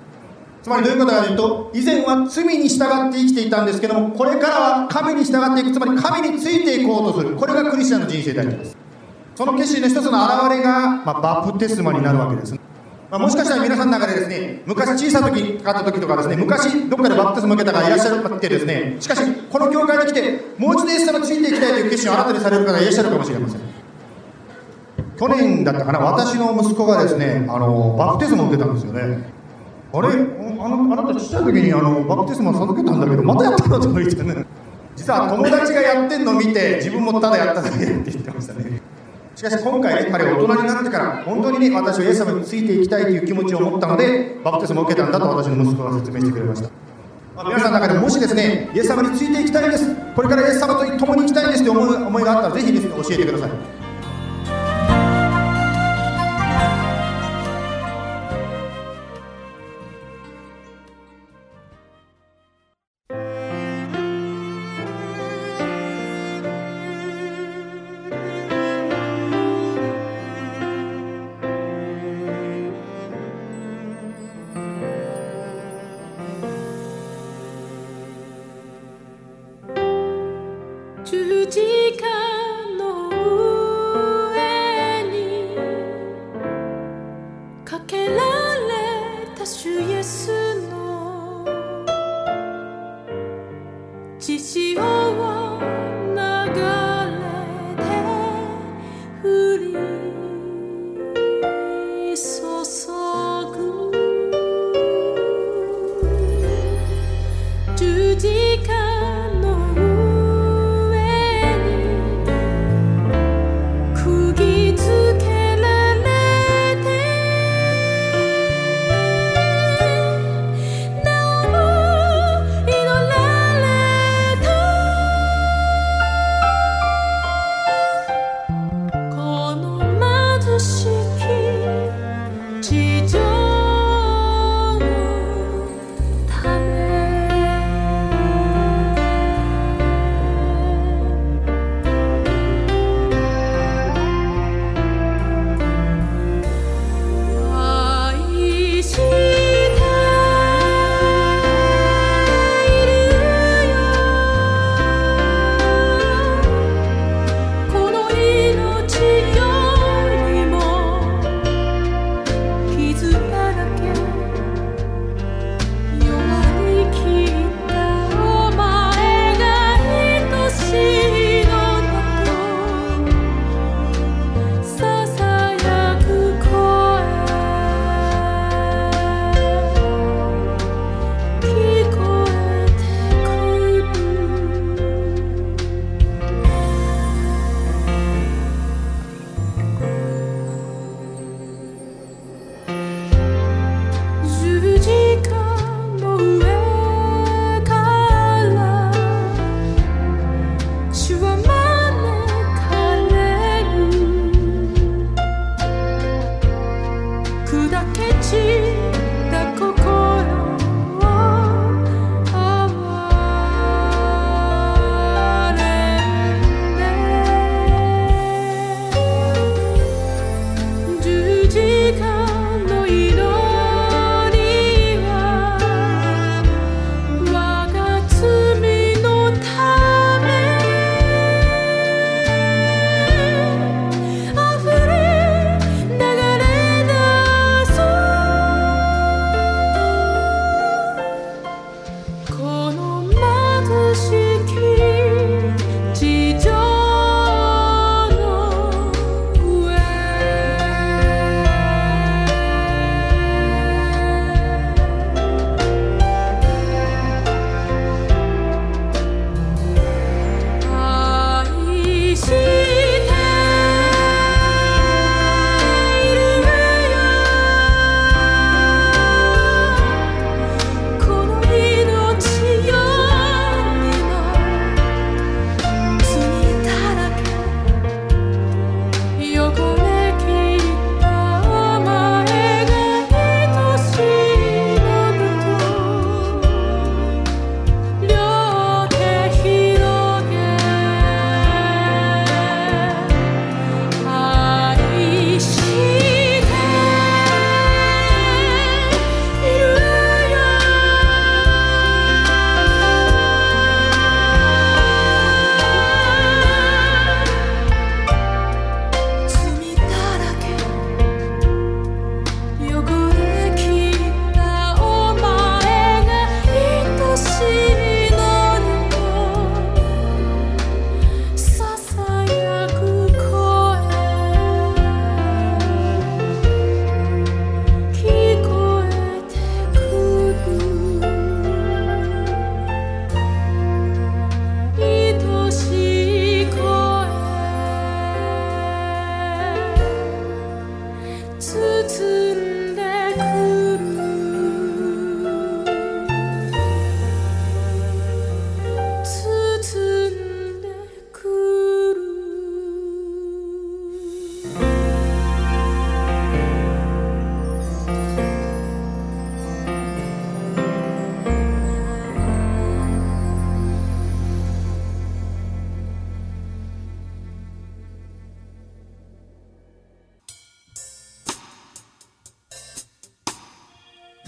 [0.61, 5.73] つまりどういうことかというと以前は罪に従って生きていたんですけどもこれからは神に従っていく。
[5.73, 7.37] つまり神についていこうとする。
[7.37, 8.77] これがクリスチャンの人生であります。
[9.39, 12.59] その決心の一つの表れが、まあ、バプテスマになるわけです
[13.09, 23.61] まあ、もしかしたら皆さんの中でですね、昔小さな時かかった時とかですね、昔どっかでバプテスマ受けた方がいらっしゃるかってですね、しかし、この教会に来て、もう一度イエス様についていきたいという決心を新たにされる方がいらっしゃるかもしれません。
[25.17, 29.33] 去年だったかな、私の息子がですね、あの、バプテスマを受けたんですよね。
[29.93, 33.79] あれあのあなたちっちゃい時にあのバプテスマ授けたんだけど、またやったの？
[33.79, 34.45] と言ってね。
[34.97, 38.78] 実は友達がやってんのを見て、自分もただやっただけって言ってましたね。
[39.39, 46.69] しかし今回ね、彼は大人になってから、本当にね、私はイエス様についていきたいという気持ちを持ったので、バプテスマを受けたんだと私の息子が説明してくれました。
[47.45, 53.78] 皆さんの中でもしですね、イエス様についていきたいんです、これからイエス様と共に行きたいんですという思い思いがあったら、ぜひですね、教えてください。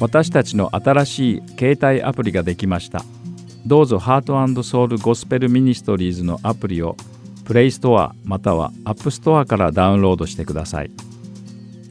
[0.00, 3.04] 私たちの新しい携帯アプリができました。
[3.66, 6.96] どうぞハートソウルゴスペルミニストリーズのアプリを
[7.44, 10.90] プレイストアまたはアップストアからダウンロードしてください。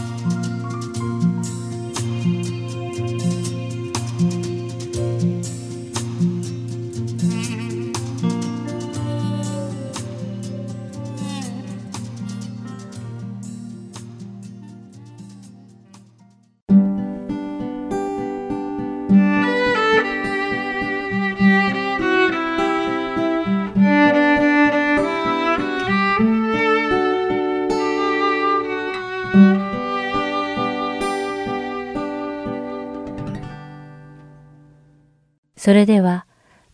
[35.68, 36.24] それでは、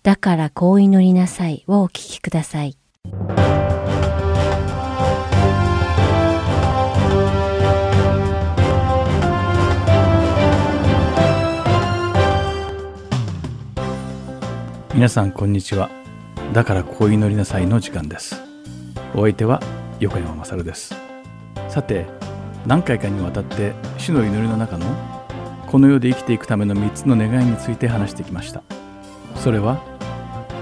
[0.04, 2.78] だからこう祈りなさいをお聞きください。
[14.94, 15.90] 皆さんこんにちは
[16.52, 18.40] だからこう祈りなさいの時間です。
[19.16, 19.60] お相手は
[19.98, 20.94] 横山まさるです。
[21.68, 22.06] さて
[22.64, 24.86] 何回かにわたって主の祈りの中の
[25.66, 28.62] この世で生きていくための3つの願いについて話してきました。
[29.44, 29.78] それは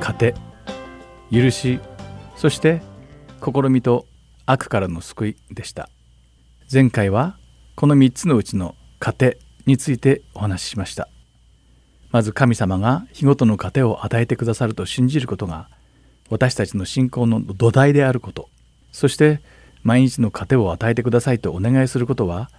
[0.00, 0.34] 糧
[1.30, 1.78] 許し
[2.34, 2.82] そして
[3.40, 4.06] 試みと
[4.44, 5.88] 悪からの救いでした。
[6.70, 7.38] 前回は
[7.76, 11.08] この3つのうちの糧についてお話ししました。
[12.10, 15.68] まず神様が日ごとの糧を与えてくださると信じることが
[16.28, 18.48] 私たちの信仰の土台であること。
[18.90, 19.42] そして
[19.84, 22.50] 毎日の糧を与えてくださいとお願いすることは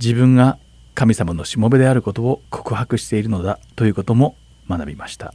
[0.00, 0.60] 自分が
[0.94, 4.36] 神様のしもべであることを告白しているのだということも
[4.68, 5.34] 学びました。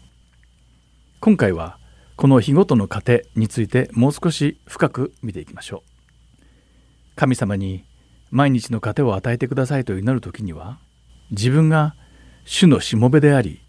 [1.21, 1.79] 今回は
[2.15, 6.45] この日ごとの糧についてもう少し深く見ていきましょう。
[7.15, 7.83] 神様に
[8.31, 10.79] 毎日の糧を与えてくださいと祈る時には
[11.31, 11.93] 自分が
[12.45, 13.59] 主のしもべであり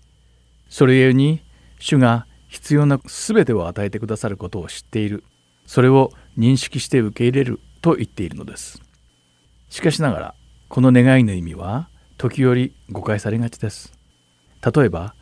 [0.69, 1.43] それゆえに
[1.81, 5.25] 主が必要な全てを与えてくださることを知っている。
[5.67, 8.81] それを認識して受け入れると言っているのです。
[9.71, 10.35] しかしながら
[10.69, 13.93] この願いの意味は時折誤解されがちです。
[14.75, 15.17] 例えば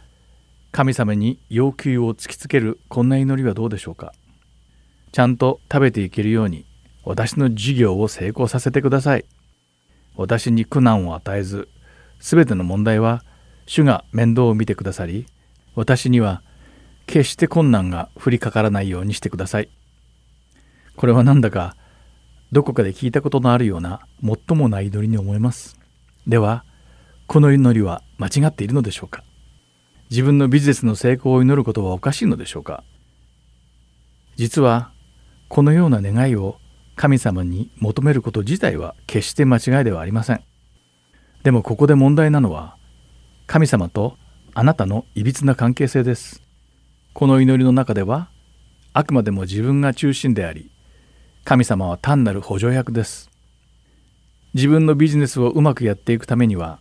[0.70, 4.12] 神様に要求を突きつけるこんな祈りはどうでしょうか？
[5.12, 6.66] ちゃんと食べていけるように
[7.04, 9.24] 私の事業を成功させてください。
[10.16, 11.68] 私に苦難を与えず
[12.20, 13.24] 全ての問題は
[13.66, 15.26] 主が面倒を見てくださり
[15.74, 16.42] 私には
[17.06, 19.70] 決して困難が降りかからないようにしてください。
[20.96, 21.76] これはなんだか
[22.52, 25.78] どこかで聞いたことのあるようなもっともない祈りに思えます。
[26.26, 26.64] では
[27.26, 29.22] この祈りは間違っているのでしょうか？
[30.10, 32.82] 自分のビジネスの成功を祈ることはおかしいのでしょうか？
[34.36, 34.92] 実は
[35.48, 36.58] このような願いを
[36.96, 40.42] 神様に求めること自体は決して間違いではありません。
[41.42, 42.76] でもここで問題なのは
[43.46, 44.16] 神様と
[44.54, 46.42] あなたのいびつな関係性です。
[47.14, 48.30] この祈りの中では
[48.92, 50.70] あくまでも自分が中心であり
[51.44, 53.30] 神様は単なる補助役です。
[54.54, 56.80] 自分のビジネスをうまくやっていくためには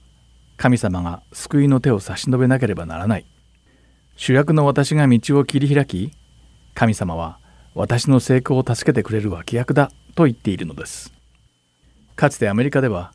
[0.58, 3.26] 神様が救いの手を差し伸べなければならない。
[4.16, 6.12] 主役の私が道を切り開き
[6.74, 7.40] 神様は
[7.76, 11.14] 私の成功を助けてくれる脇役だと言っているのです。
[12.16, 13.14] かつてアメリカでは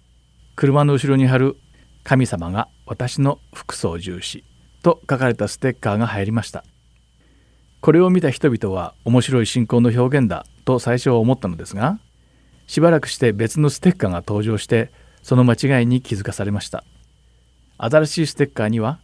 [0.55, 1.57] 車の後ろに貼る
[2.05, 4.45] 神様が私の副操縦士
[4.83, 6.65] と書かれたステッカーが入りました。
[7.81, 11.99] これを見た人々は面白い信仰の表現だと最初は思ったのですが
[12.69, 16.85] しばらくして別のステッカーが登場してその間違いに気づかされました。
[17.85, 19.01] 新しいステッカーには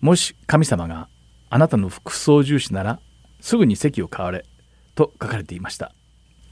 [0.00, 1.10] もし神様が
[1.50, 3.00] あなたの副操縦士なら
[3.40, 4.46] すぐに席を買われ
[4.94, 5.92] と書かれていました。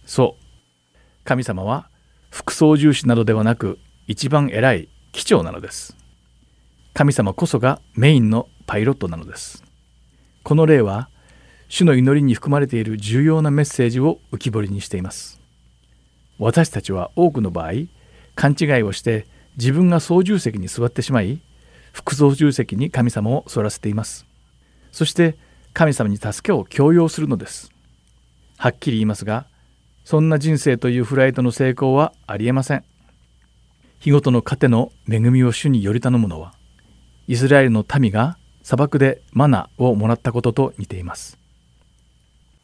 [0.05, 0.45] そう。
[1.25, 1.89] 神様は
[2.31, 5.97] 副操縦士などではなく一番偉い機長なのです。
[6.93, 9.65] 神様こそがメインのパイロットなのです。
[10.43, 11.09] この例は
[11.69, 15.41] 主の祈りに含まれている重要なメッセージを浮き彫りにしています。
[16.39, 17.73] 私たちは多くの場合
[18.35, 19.27] 勘違いをして
[19.57, 21.41] 自分が操縦席に座ってしまい
[21.93, 24.27] 副操縦席に神様を反らせています。
[24.93, 25.37] そして
[25.73, 27.71] 神様に助けを強要するのです。
[28.59, 29.47] はっきり言いますが
[30.05, 32.85] そんな人生というフライトの成功はありえません。
[33.99, 36.55] 日ごとの糧の恵みを主により頼むのは
[37.27, 41.39] イスラエルの民が砂漠でマナをもらったことと似ています。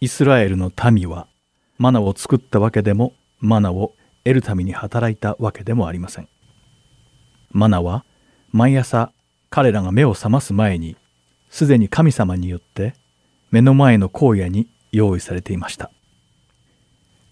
[0.00, 1.26] イスラエルの民は
[1.78, 6.28] マナを作ったわけでもマナを得るために働いたわけでもありません。
[7.52, 8.04] マナは
[8.50, 9.12] 毎朝
[9.50, 10.96] 彼らが目を覚ます前に
[11.50, 12.94] すでに神様によって
[13.50, 15.90] 目の前の荒野に用意されていました。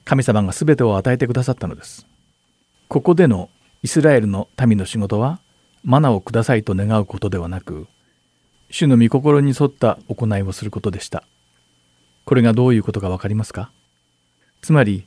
[0.04, 2.06] 神様が全てを与えてくださったのです。
[2.88, 3.48] ここでの
[3.82, 5.40] イスラエルの民の仕事は
[5.82, 7.86] マナをくださいと願うことではなく
[8.70, 11.24] 主の御心に沿った行いをすることでした。
[12.24, 13.72] これがどういうことか分かりますか？
[14.60, 15.06] つまり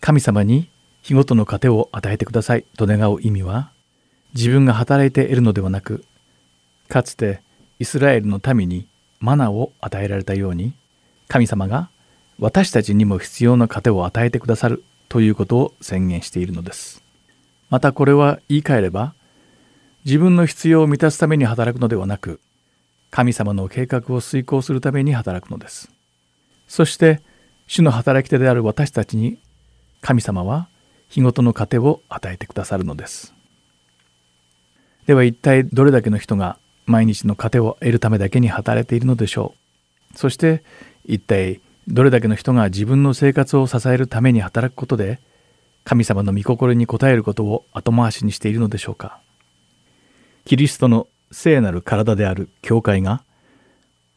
[0.00, 0.70] 神様に
[1.02, 3.72] 日ごとの糧を与えてくださいと願う意味は
[4.38, 6.04] 自分が働いて得るのではなく
[6.88, 7.42] かつて
[7.80, 8.86] イスラエルの民に
[9.18, 10.74] マナを与えられたように
[11.26, 11.90] 神様が
[12.38, 17.02] 私たちにも必要な糧を与えてくださるということを宣言しているのです。
[17.68, 19.12] またこれは言い換えれば
[20.04, 22.38] 自分の必要を満たすために働くのではなく
[23.10, 25.90] 神様の計画を遂行するために働くのです。
[26.68, 27.22] そして
[27.66, 29.40] 主の働き手である私たちに
[30.00, 30.68] 神様は
[31.08, 33.34] 日ごとの糧を与えてくださるのです。
[35.08, 39.54] では一体どれだけの人が毎日の糧を得るためだけに働いているのでしょ
[40.14, 40.18] う？
[40.18, 40.62] そして
[41.06, 45.18] 一体どれだけの人が自分の生活を支えるために働くことで
[45.82, 49.18] 神様の御心に応えることを後回しにしているのでしょうか？
[50.44, 53.22] キリストの聖なる体である教会が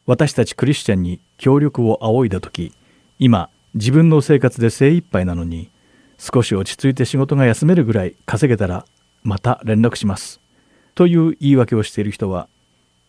[0.04, 2.70] 私たちクリスチャンに協力を仰いだ時
[3.18, 5.70] 今自分の生活で精一杯なのに
[6.18, 8.84] 少し落ち着いて仕事が休めるぐらい稼げたら
[9.22, 10.41] また連絡します。
[10.94, 12.48] という言い訳をしている人は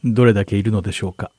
[0.04, 1.32] どれだけいるのでしょうか。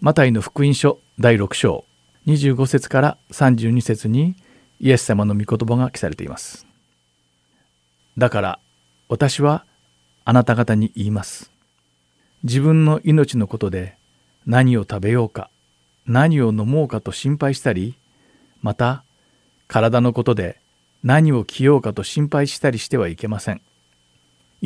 [0.00, 1.84] マタイの福音書第6章
[2.26, 4.36] 25節から32節に
[4.80, 6.66] イエス様の御言葉が記されています。
[8.18, 8.58] だから
[9.08, 9.64] 私は
[10.24, 11.50] あなた方に言います。
[12.42, 13.96] 自分の命のことで
[14.46, 15.50] 何を食べようか
[16.06, 17.96] 何を飲もうかと心配したり
[18.60, 19.04] また
[19.68, 20.60] 体のことで
[21.02, 23.62] 何を着ようかと心配したりしてはいけません。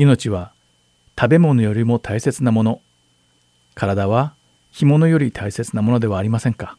[0.00, 0.52] 命は
[1.18, 2.80] 食べ物よりも大切なもの。
[3.74, 4.32] 体は
[4.70, 6.78] 干物より大切なものではありませんか？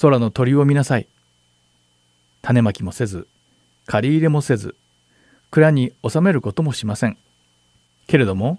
[0.00, 1.06] 空の鳥を見なさい。
[2.42, 3.28] 種まきもせず
[3.86, 4.74] 借り入れもせず
[5.52, 7.16] 蔵に収めることもしません。
[8.08, 8.58] けれども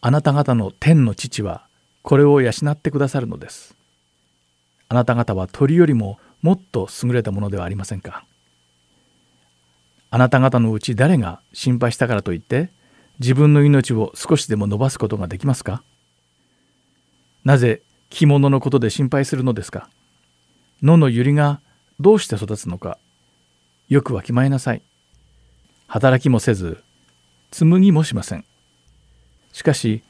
[0.00, 1.68] あなた方の天の父は
[2.02, 3.76] これを養ってくださるのです。
[4.88, 8.24] あなた方は鳥よりももっと優れたものではありませんか？
[10.10, 12.70] あなた方のうち誰が心配したからといって
[13.18, 15.82] 自分の命を少しでも伸ばすことができますか？
[17.44, 19.88] なぜ着物のことで心配するのですか？
[20.82, 21.60] 野の百合が
[22.00, 22.98] どうして育つのか？
[23.88, 24.82] よくわきまえなさい。
[25.86, 26.82] 働きもせず
[27.52, 28.44] 紡ぎもしません。
[29.52, 30.02] しかし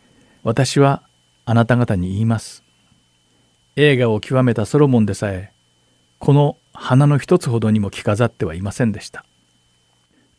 [0.43, 1.03] 私は
[1.45, 2.65] あなた方に言います。
[3.77, 5.53] 映画を極めたソロモンでさえ
[6.19, 9.26] この花の一つほどにも着飾ってはいませんでした。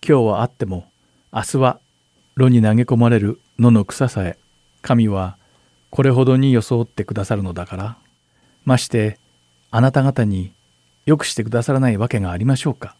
[0.05, 0.85] 今日はあっても
[1.31, 1.79] 明日は
[2.35, 4.37] 炉に投げ込まれる野の草さえ
[4.81, 5.37] 神は
[5.89, 7.97] これほどに装ってくださるのだから。
[8.65, 9.17] まして
[9.71, 10.53] あなた方に
[11.05, 12.95] よくしてくださらないわけがありましょうか。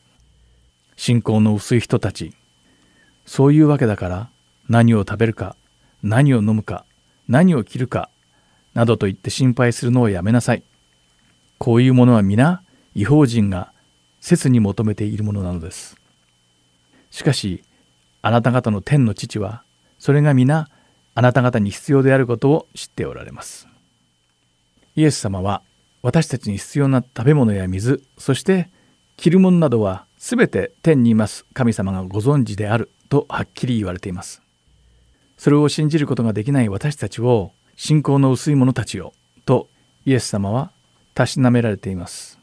[0.95, 2.33] 信仰の薄い人たち。
[3.25, 4.29] そういうわけだから
[4.69, 5.55] 何を食べるか
[6.01, 6.85] 何を飲むか
[7.27, 8.09] 何を着るか
[8.73, 10.63] などと言って心配するのをやめなさい。
[11.57, 12.63] こういうものは皆
[12.95, 13.73] 違法人が
[14.21, 15.97] 切に求めているものなのです。
[17.11, 17.63] しかし
[18.21, 19.63] あなた方の天の父は
[19.99, 20.67] それが皆
[21.15, 23.67] あなた方に必要であることを知っておられます。
[24.95, 25.61] イエス様は
[26.03, 28.69] 私たちに必要な食べ物や水そして
[29.15, 34.41] 着るものなどは全て天にいます神様がご存知であるとはっきり言われています。
[35.37, 39.13] それを信じることができない私たちを信仰の薄い者たちよ
[39.45, 39.69] と
[40.05, 40.71] イエス様は
[41.13, 42.39] たしなめられています。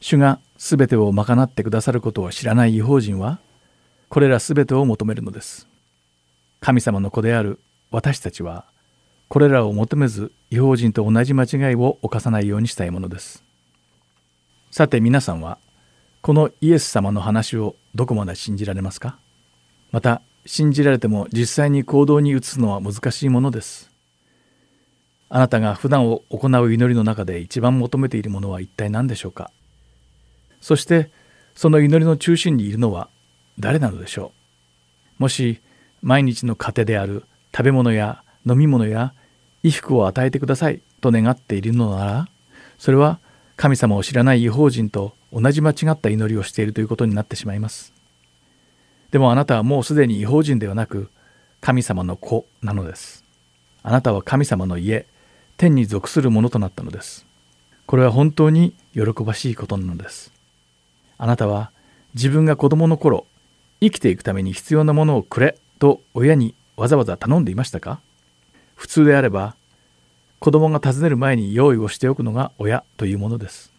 [0.00, 3.38] 主が全てを賄ってくださることを知らない違法人は
[4.10, 5.68] これら全てを求めるのです。
[6.60, 7.60] 神様の子である
[7.92, 8.64] 私たちは
[9.28, 13.44] これらを求めず違法人と同じ間違いを犯さないようにしたいものです。
[14.72, 15.58] さて皆さんは
[16.22, 19.16] このイエス様の話をどこまで信じられますか？
[19.92, 23.92] また信じられても実際に行動に移すのは難しいものです。
[25.28, 29.52] あなたが普段を行う祈りの中で一番求めているものは一体何でしょうか？
[30.60, 31.12] そして
[31.54, 33.08] その祈りの中心にいるのは
[33.60, 34.32] 誰なのでしょ
[35.18, 35.22] う？
[35.22, 35.60] もし
[36.02, 39.12] 毎日の糧である食べ物や飲み物や
[39.62, 42.28] 衣服を与えてくださいと願っているのなら
[42.78, 43.18] それは
[43.56, 47.92] 神様を知らない違法人と同じ間違った祈りをしているということになってしまいます。
[49.10, 51.10] でもあなたはもうすでに違法人ではなく
[51.60, 53.24] 神様の子なのです。
[53.82, 55.06] あなたは神様の家
[55.58, 57.26] 天に属するものとなったのです。
[57.86, 60.32] これは本当に喜ばしいことなのです。
[61.18, 61.70] あなたは
[62.14, 63.26] 自分が子供の頃
[63.80, 68.00] 生きていくために必要なものをくれと親にわざわざ頼んでいましたか？
[68.74, 69.56] 普通であれば
[70.38, 73.72] 子供が尋ねる前に用意をしておくのが親というものです。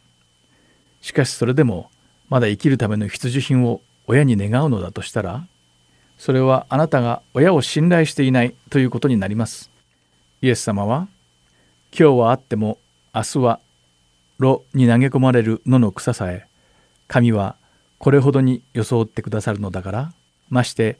[1.01, 1.89] しかしそれでも
[2.29, 5.45] まだ生きるための必需品を親に願うのだとしたら
[6.17, 9.71] それはあなたが親を信頼していないということになります。
[10.41, 11.07] イエス様は
[11.97, 12.77] 今日はあっても
[13.13, 13.59] 明日は
[14.37, 16.47] 炉に投げ込まれる野の草さえ
[17.07, 17.55] 神は
[18.01, 20.11] これほどに装ってくださるのだから
[20.49, 20.97] まして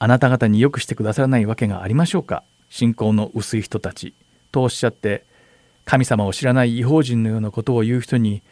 [0.00, 4.12] あなた方によくしてくださらないわけがありましょうか信仰の薄い人たち
[4.50, 5.24] とおっしゃって
[5.84, 8.42] 神様を知らない違法人のようなことを言う人に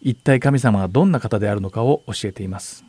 [0.00, 2.82] 一体神様がどんな方であるのかを教えています。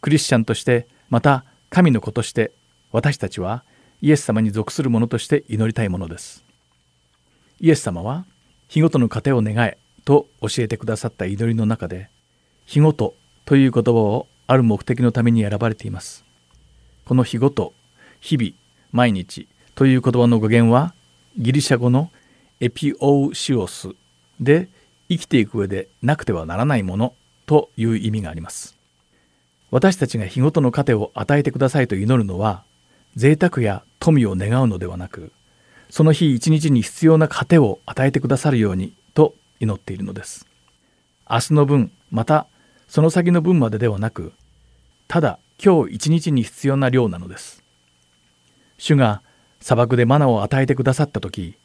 [0.00, 2.50] クリスチャンとしてまた神の子として
[2.90, 3.62] 私たちは
[4.02, 6.44] イエス様に属する者として祈りたいものです。
[7.60, 8.26] イエス様は
[8.66, 12.10] 日ごとの糧を願えと教えてくださった祈りの中で
[12.66, 13.14] 日ごと
[13.50, 16.24] という言葉をある目的のために選ばれています。
[17.04, 17.72] この日ごと、
[18.20, 18.52] 日々、
[18.92, 20.94] 毎日という言葉の語源は
[21.36, 22.12] ギリシャ語の
[22.60, 23.88] エピオウシオス
[24.38, 24.68] で
[25.08, 27.12] 生きていく上でなくてはならないもの
[27.46, 28.76] という意味があります。
[29.72, 32.62] 私たちが日ごとの糧を与えてくださいと祈るのは
[33.16, 35.32] 贅沢や富を願うのではなく
[35.88, 40.46] その日一日に必要な糧を与えてくださるようにと祈っているのです。
[41.28, 42.46] 明日の分また
[42.90, 44.32] その先の分までではなく
[45.06, 47.62] ただ今日一日に必要な量なのです。
[48.78, 49.22] 主が
[49.60, 51.56] 砂漠でマナを与えてくださった時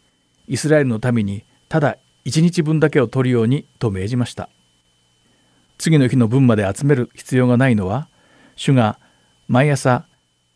[0.47, 4.49] イスラエルの民にただ一日分だけを取るようにと命じました
[5.80, 8.07] 次の日の分まで集める必要がないのは
[8.55, 8.99] 主が
[9.47, 10.05] 毎朝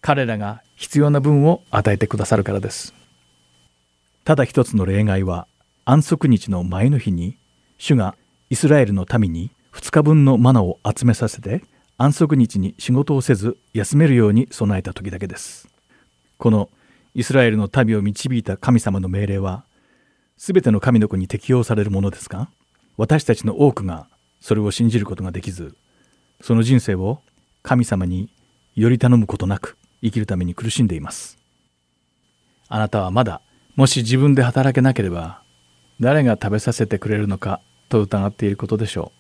[0.01, 2.93] 彼らが必要な分を与えてくださるからです
[4.25, 5.47] ただ一つの例外は
[5.85, 7.37] 安息日の前の日に
[7.77, 8.15] 主が
[8.49, 9.49] イスラエルの民に
[9.79, 11.63] 2日分のマナを集めさせて
[11.97, 15.69] 安息日に仕事をせず休めるように備えた時だけです。
[16.37, 16.69] この
[17.15, 19.63] イスラエルの民を導いた神様の命令は
[20.35, 22.49] 全ての神の子に適用されるものですが
[22.97, 24.09] 私たちの多くが
[24.41, 25.75] それを信じることができず
[26.41, 27.21] その人生を
[27.63, 28.29] 神様に
[28.75, 31.37] より頼むことなく生きるために苦しんでいます。
[32.67, 33.41] あなたはまだ
[33.77, 35.41] もし自分で働けなければ
[36.01, 39.18] 誰が食べさせてくれるのかと疑っていることでしょう。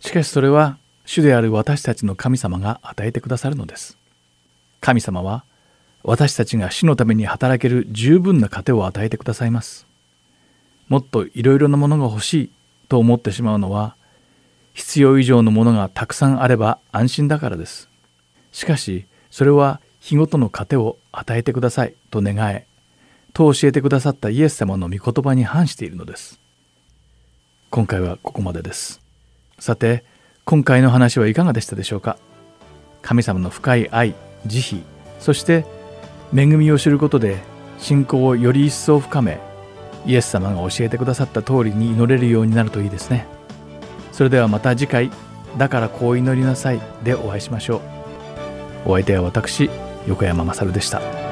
[0.00, 3.98] しかしそれは主である私たちの神様が与えてくださるのです
[4.80, 5.44] 神様は
[6.02, 9.86] 私たちが主のために働ける十分な糧を与えてくださいます。
[10.88, 12.52] もっといろいろなものが欲しい
[12.88, 13.94] と思ってしまうのは
[14.72, 17.88] 必要以上のものがたくさんあれば安心だからです。
[18.52, 22.66] しかしそれは日ごとの糧を与えてくださいと願え
[23.34, 26.40] と教えてくださったイエス様の御言葉に反しているのです。
[27.70, 29.07] 今回はここまでです。
[29.58, 30.04] さて
[30.44, 32.16] 今回の話はいかがでしたでしょうか？
[33.02, 34.14] 神様の深い愛
[34.46, 34.82] 慈悲
[35.20, 35.64] そして
[36.34, 37.38] 恵みを知ることで
[37.78, 39.38] 信仰をより一層深め
[40.06, 43.26] イエス様が教えてくださった通りに祈れるようになるといいですね。
[44.12, 45.10] それではまた次回
[45.58, 47.82] 「だからこう祈りなさい」でお会いしましょ
[48.86, 48.90] う。
[48.90, 49.70] お相手は私
[50.06, 51.27] 横山勝でした。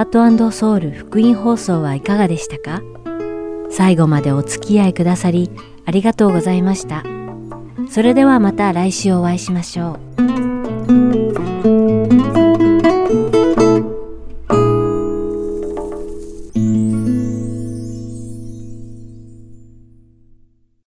[0.00, 2.80] ハートソウル福音放送はいかがでしたか？
[3.70, 5.50] 最後までお付き合いくださり
[5.84, 7.04] ありがとうございました。
[7.90, 10.09] それではまた来週お会いしましょう。